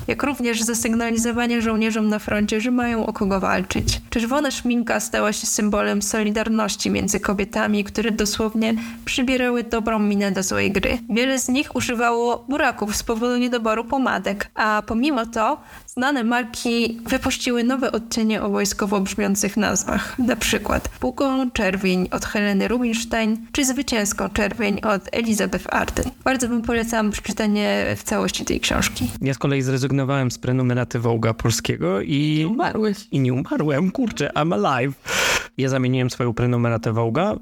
Jak 0.07 0.23
również 0.23 0.61
zasygnalizowanie 0.61 1.61
żołnierzom 1.61 2.09
na 2.09 2.19
froncie, 2.19 2.61
że 2.61 2.71
mają 2.71 3.05
o 3.05 3.13
kogo 3.13 3.39
walczyć. 3.39 4.01
Czerwona 4.09 4.51
szminka 4.51 4.99
stała 4.99 5.33
się 5.33 5.47
symbolem 5.47 6.01
solidarności 6.01 6.89
między 6.89 7.19
kobietami, 7.19 7.83
które 7.83 8.11
dosłownie 8.11 8.73
przybierały 9.05 9.63
dobrą 9.63 9.99
minę 9.99 10.31
do 10.31 10.43
złej 10.43 10.71
gry. 10.71 10.97
Wiele 11.09 11.39
z 11.39 11.49
nich 11.49 11.75
używało 11.75 12.45
buraków 12.49 12.95
z 12.95 13.03
powodu 13.03 13.37
niedoboru 13.37 13.85
pomadek, 13.85 14.51
a 14.55 14.83
pomimo 14.85 15.00
to 15.33 15.61
znane 15.85 16.23
marki 16.23 16.99
wypuściły 17.05 17.63
nowe 17.63 17.91
odcienie 17.91 18.41
o 18.41 18.49
wojskowo 18.49 19.01
brzmiących 19.01 19.57
nazwach. 19.57 20.19
Na 20.19 20.35
przykład 20.35 20.89
Pługą 20.89 21.51
Czerwień 21.51 22.07
od 22.11 22.25
Heleny 22.25 22.67
Rubinstein, 22.67 23.47
czy 23.51 23.65
Zwycięską 23.65 24.29
Czerwień 24.29 24.79
od 24.79 25.01
Elizabeth 25.11 25.65
Arden. 25.69 26.05
Bardzo 26.23 26.47
bym 26.47 26.61
polecam 26.61 27.11
przeczytanie 27.11 27.85
w 27.97 28.03
całości 28.03 28.45
tej 28.45 28.59
książki. 28.59 29.11
Ja 29.21 29.33
z 29.33 29.37
kolei 29.37 29.61
zrezygnowałem 29.61 30.31
z 30.31 30.37
prenumeraty 30.37 30.99
Wołga 30.99 31.33
polskiego 31.33 32.01
i... 32.01 32.47
Umarłeś. 32.49 32.97
I 33.11 33.19
nie 33.19 33.33
umarłem, 33.33 33.91
kurczę, 33.91 34.31
I'm 34.35 34.65
alive. 34.65 34.93
Ja 35.57 35.69
zamieniłem 35.69 36.09
swoją 36.09 36.33
prenumeratę 36.33 36.93
Wołga 36.93 37.35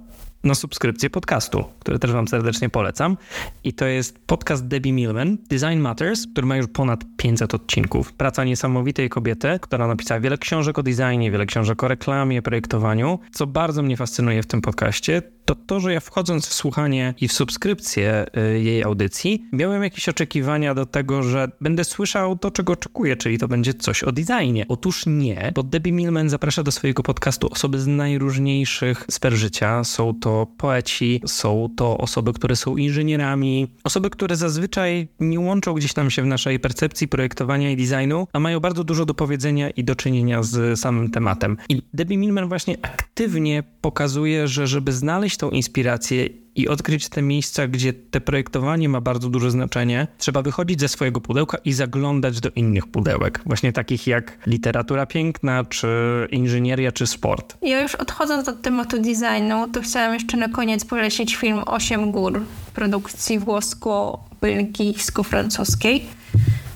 na 0.44 0.56
subskrypcję 0.56 1.10
podcastu, 1.10 1.64
który 1.80 2.00
też 2.00 2.12
wam 2.12 2.28
serdecznie 2.28 2.70
polecam. 2.70 3.18
I 3.64 3.74
to 3.74 3.86
jest 3.86 4.20
podcast 4.26 4.68
Debbie 4.68 4.94
Millman, 4.94 5.38
Design 5.50 5.80
Matters, 5.80 6.28
który 6.32 6.48
ma 6.48 6.58
już 6.58 6.68
ponad 6.68 7.04
500 7.18 7.54
odcinków. 7.54 8.14
Praca 8.14 8.44
niesamowitej 8.44 9.10
kobiety, 9.10 9.60
która 9.62 9.88
napisała 9.88 10.20
wiele 10.20 10.38
książek 10.38 10.80
o 10.80 10.84
designie, 10.84 11.32
wiele 11.32 11.46
książek 11.46 11.84
o 11.84 11.88
reklamie, 11.88 12.42
projektowaniu. 12.42 13.20
Co 13.32 13.48
bardzo 13.48 13.84
mnie 13.84 13.98
fascynuje 13.98 14.44
w 14.44 14.48
tym 14.48 14.62
podcaście, 14.62 15.22
to 15.50 15.56
to, 15.56 15.80
że 15.80 15.94
ja 15.94 16.00
wchodząc 16.00 16.48
w 16.48 16.54
słuchanie 16.54 17.14
i 17.22 17.28
w 17.28 17.34
subskrypcję 17.34 18.26
y, 18.56 18.60
jej 18.60 18.84
audycji, 18.84 19.46
miałem 19.54 19.84
jakieś 19.84 20.10
oczekiwania 20.10 20.76
do 20.76 20.86
tego, 20.86 21.24
że 21.24 21.52
będę 21.62 21.84
słyszał 21.84 22.38
to, 22.38 22.52
czego 22.52 22.74
oczekuję, 22.74 23.18
czyli 23.18 23.38
to 23.38 23.48
będzie 23.48 23.74
coś 23.74 24.04
o 24.04 24.12
designie. 24.12 24.66
Otóż 24.68 25.04
nie, 25.08 25.52
bo 25.56 25.64
Debbie 25.64 25.92
Millman 25.92 26.30
zaprasza 26.30 26.64
do 26.64 26.72
swojego 26.72 27.04
podcastu 27.04 27.48
osoby 27.52 27.80
z 27.80 27.88
najróżniejszych 27.88 29.06
sfer 29.12 29.34
życia. 29.34 29.84
Są 29.84 30.14
to 30.20 30.48
poeci, 30.58 31.22
są 31.26 31.70
to 31.78 31.98
osoby, 31.98 32.34
które 32.34 32.56
są 32.56 32.78
inżynierami, 32.78 33.68
osoby, 33.84 34.10
które 34.10 34.36
zazwyczaj 34.36 35.08
nie 35.20 35.40
łączą 35.40 35.74
gdzieś 35.74 35.94
tam 35.94 36.12
się 36.12 36.22
w 36.22 36.26
naszej 36.26 36.60
percepcji 36.60 37.08
projektowania 37.08 37.72
i 37.72 37.78
designu, 37.78 38.28
a 38.34 38.40
mają 38.40 38.60
bardzo 38.60 38.84
dużo 38.84 39.06
do 39.06 39.14
powiedzenia 39.14 39.70
i 39.70 39.84
do 39.84 39.96
czynienia 39.96 40.44
z 40.44 40.80
samym 40.80 41.12
tematem. 41.12 41.58
I 41.70 41.82
Debbie 41.94 42.18
Millman 42.18 42.50
właśnie 42.50 42.78
aktywnie 42.82 43.64
pokazuje, 43.82 44.48
że 44.48 44.68
żeby 44.68 44.92
znaleźć 44.92 45.39
tą 45.40 45.50
inspirację 45.50 46.30
i 46.56 46.68
odkryć 46.68 47.10
te 47.10 47.22
miejsca, 47.22 47.68
gdzie 47.68 47.94
te 47.94 48.22
projektowanie 48.22 48.90
ma 48.90 49.02
bardzo 49.02 49.30
duże 49.30 49.52
znaczenie, 49.52 50.08
trzeba 50.18 50.42
wychodzić 50.42 50.80
ze 50.80 50.88
swojego 50.88 51.22
pudełka 51.22 51.58
i 51.66 51.74
zaglądać 51.74 52.40
do 52.40 52.50
innych 52.50 52.88
pudełek, 52.88 53.42
właśnie 53.46 53.74
takich 53.74 54.08
jak 54.08 54.38
literatura 54.48 55.06
piękna, 55.06 55.64
czy 55.64 55.88
inżynieria, 56.32 56.92
czy 56.92 57.08
sport. 57.08 57.58
Ja 57.62 57.82
już 57.82 57.96
odchodząc 57.96 58.48
od 58.48 58.62
tematu 58.62 58.98
designu, 58.98 59.68
to 59.74 59.82
chciałam 59.82 60.14
jeszcze 60.14 60.38
na 60.38 60.50
koniec 60.50 60.86
polecić 60.86 61.36
film 61.36 61.60
Osiem 61.66 62.12
gór 62.12 62.42
produkcji 62.74 63.40
włosko-belgijsko-francuskiej. 63.40 66.02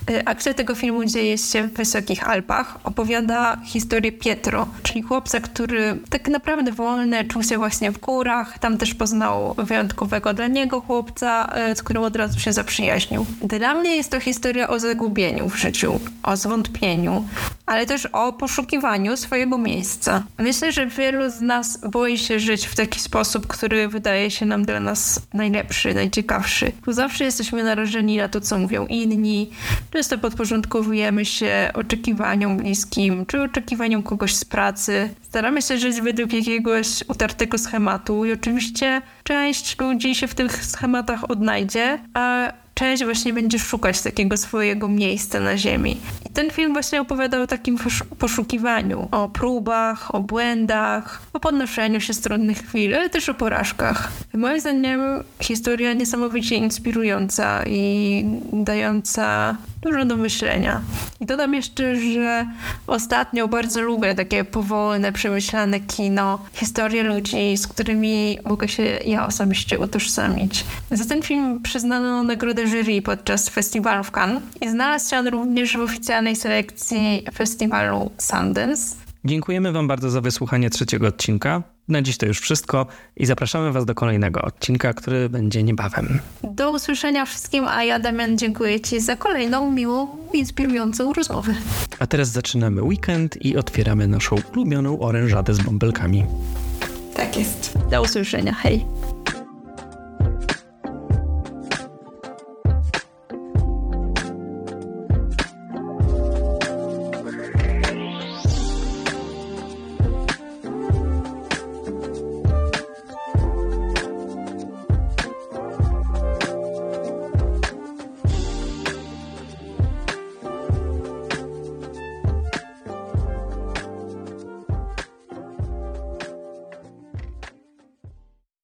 Y, 0.10 0.26
akcja 0.26 0.54
tego 0.54 0.76
filmu 0.76 1.06
dzieje 1.06 1.38
się 1.38 1.68
w 1.68 1.74
Wysokich 1.74 2.30
Alpach. 2.30 2.80
Opowiada 2.84 3.58
historię 3.66 4.12
Pietro, 4.12 4.68
czyli 4.84 5.02
chłopca, 5.02 5.40
który 5.40 6.00
tak 6.10 6.28
naprawdę 6.28 6.72
wolny 6.72 7.26
czuł 7.26 7.44
się 7.44 7.58
właśnie 7.58 7.92
w 7.92 8.00
górach. 8.00 8.60
Tam 8.60 8.78
też 8.78 8.94
poznał 8.94 9.56
wyjątkowego 9.58 10.34
dla 10.34 10.48
niego 10.48 10.82
chłopca, 10.82 11.50
y, 11.72 11.76
z 11.76 11.84
którym 11.84 12.04
od 12.04 12.16
razu 12.16 12.40
się 12.40 12.54
zaprzyjaźnił. 12.54 13.26
Dla 13.42 13.74
mnie 13.74 13.96
jest 13.96 14.12
to 14.12 14.20
historia 14.20 14.68
o 14.68 14.80
zagubieniu 14.80 15.50
w 15.50 15.56
życiu, 15.56 16.00
o 16.24 16.38
zwątpieniu, 16.38 17.26
ale 17.66 17.86
też 17.86 18.06
o 18.06 18.34
poszukiwaniu 18.34 19.18
swojego 19.18 19.58
miejsca. 19.58 20.24
Myślę, 20.38 20.72
że 20.72 20.88
wielu 20.88 21.30
z 21.30 21.42
nas 21.42 21.80
boi 21.90 22.18
się 22.18 22.40
żyć 22.40 22.66
w 22.66 22.76
taki 22.76 23.00
sposób, 23.00 23.48
który 23.48 23.88
wydaje 23.88 24.32
się 24.32 24.46
nam 24.46 24.66
dla 24.66 24.80
nas 24.80 25.22
najlepszy, 25.34 25.94
najciekawszy. 25.94 26.72
Bo 26.86 26.94
zawsze 26.94 27.24
jesteśmy 27.24 27.64
narażeni 27.64 28.18
na 28.18 28.30
to, 28.30 28.42
co 28.42 28.58
mówią 28.58 28.86
inni. 28.86 29.50
Często 29.94 30.18
podporządkowujemy 30.18 31.26
się 31.26 31.72
oczekiwaniom 31.74 32.58
bliskim, 32.58 33.26
czy 33.26 33.42
oczekiwaniom 33.42 34.04
kogoś 34.04 34.36
z 34.36 34.46
pracy. 34.46 35.10
Staramy 35.22 35.62
się 35.62 35.78
żyć 35.78 36.02
według 36.02 36.34
jakiegoś 36.34 36.88
utartego 37.08 37.58
schematu 37.58 38.26
i 38.26 38.32
oczywiście 38.32 39.02
część 39.24 39.80
ludzi 39.80 40.16
się 40.16 40.28
w 40.28 40.36
tych 40.36 40.66
schematach 40.66 41.32
odnajdzie, 41.32 42.00
a 42.14 42.54
część 42.74 43.04
właśnie 43.04 43.34
będzie 43.34 43.60
szukać 43.60 44.02
takiego 44.02 44.38
swojego 44.38 44.88
miejsca 44.88 45.40
na 45.40 45.58
ziemi. 45.58 45.98
I 46.26 46.30
ten 46.30 46.52
film 46.52 46.74
właśnie 46.74 47.02
opowiada 47.02 47.42
o 47.42 47.48
takim 47.48 47.78
poszukiwaniu, 48.20 49.08
o 49.12 49.30
próbach, 49.30 50.16
o 50.16 50.20
błędach, 50.20 51.22
o 51.34 51.40
podnoszeniu 51.40 52.02
się 52.02 52.14
z 52.14 52.22
trudnych 52.22 52.58
chwil, 52.58 52.96
ale 52.96 53.10
też 53.10 53.30
o 53.30 53.34
porażkach. 53.34 54.12
Moim 54.34 54.60
zdaniem 54.60 55.02
historia 55.40 55.94
niesamowicie 55.94 56.56
inspirująca 56.56 57.64
i 57.66 58.26
dająca 58.54 59.56
dużo 59.82 60.06
do 60.06 60.18
myślenia. 60.18 60.82
I 61.20 61.26
dodam 61.26 61.54
jeszcze, 61.54 61.96
że 61.96 62.46
ostatnio 62.88 63.48
bardzo 63.48 63.82
lubię 63.82 64.16
takie 64.16 64.44
powolne, 64.44 65.12
przemyślane 65.12 65.80
kino, 65.80 66.40
historie 66.54 67.04
ludzi, 67.04 67.58
z 67.58 67.68
którymi 67.68 68.38
mogę 68.46 68.68
się 68.68 68.84
ja 69.06 69.28
osobiście 69.28 69.80
utożsamić. 69.80 70.66
Za 70.92 71.06
ten 71.06 71.22
film 71.22 71.62
przyznano 71.62 72.24
nagrodę 72.24 72.63
jury 72.68 73.02
podczas 73.02 73.50
festiwalu 73.50 74.04
w 74.04 74.12
Cannes 74.12 74.44
i 74.62 74.70
znalazł 74.70 75.10
się 75.10 75.18
on 75.18 75.28
również 75.28 75.78
w 75.78 75.82
oficjalnej 75.82 76.36
selekcji 76.36 77.26
festiwalu 77.34 78.12
Sundance. 78.18 78.96
Dziękujemy 79.26 79.72
Wam 79.72 79.88
bardzo 79.88 80.10
za 80.10 80.22
wysłuchanie 80.22 80.70
trzeciego 80.70 81.08
odcinka. 81.08 81.64
Na 81.88 82.02
dziś 82.02 82.18
to 82.18 82.26
już 82.26 82.40
wszystko 82.40 82.88
i 83.18 83.26
zapraszamy 83.26 83.72
Was 83.72 83.86
do 83.86 83.96
kolejnego 83.96 84.42
odcinka, 84.42 84.94
który 84.94 85.30
będzie 85.30 85.64
niebawem. 85.64 86.20
Do 86.44 86.72
usłyszenia 86.72 87.26
wszystkim, 87.26 87.66
a 87.68 87.84
ja 87.84 88.00
Damian 88.00 88.38
dziękuję 88.38 88.80
Ci 88.80 89.00
za 89.00 89.16
kolejną 89.16 89.72
miłą, 89.72 90.08
inspirującą 90.34 91.14
rozmowę. 91.14 91.54
A 92.00 92.08
teraz 92.08 92.28
zaczynamy 92.28 92.84
weekend 92.84 93.46
i 93.46 93.58
otwieramy 93.58 94.08
naszą 94.08 94.36
ulubioną 94.54 95.00
orężadę 95.00 95.54
z 95.54 95.62
bąbelkami. 95.62 96.26
Tak 97.16 97.38
jest. 97.38 97.78
Do 97.92 98.02
usłyszenia. 98.02 98.54
Hej. 98.54 98.86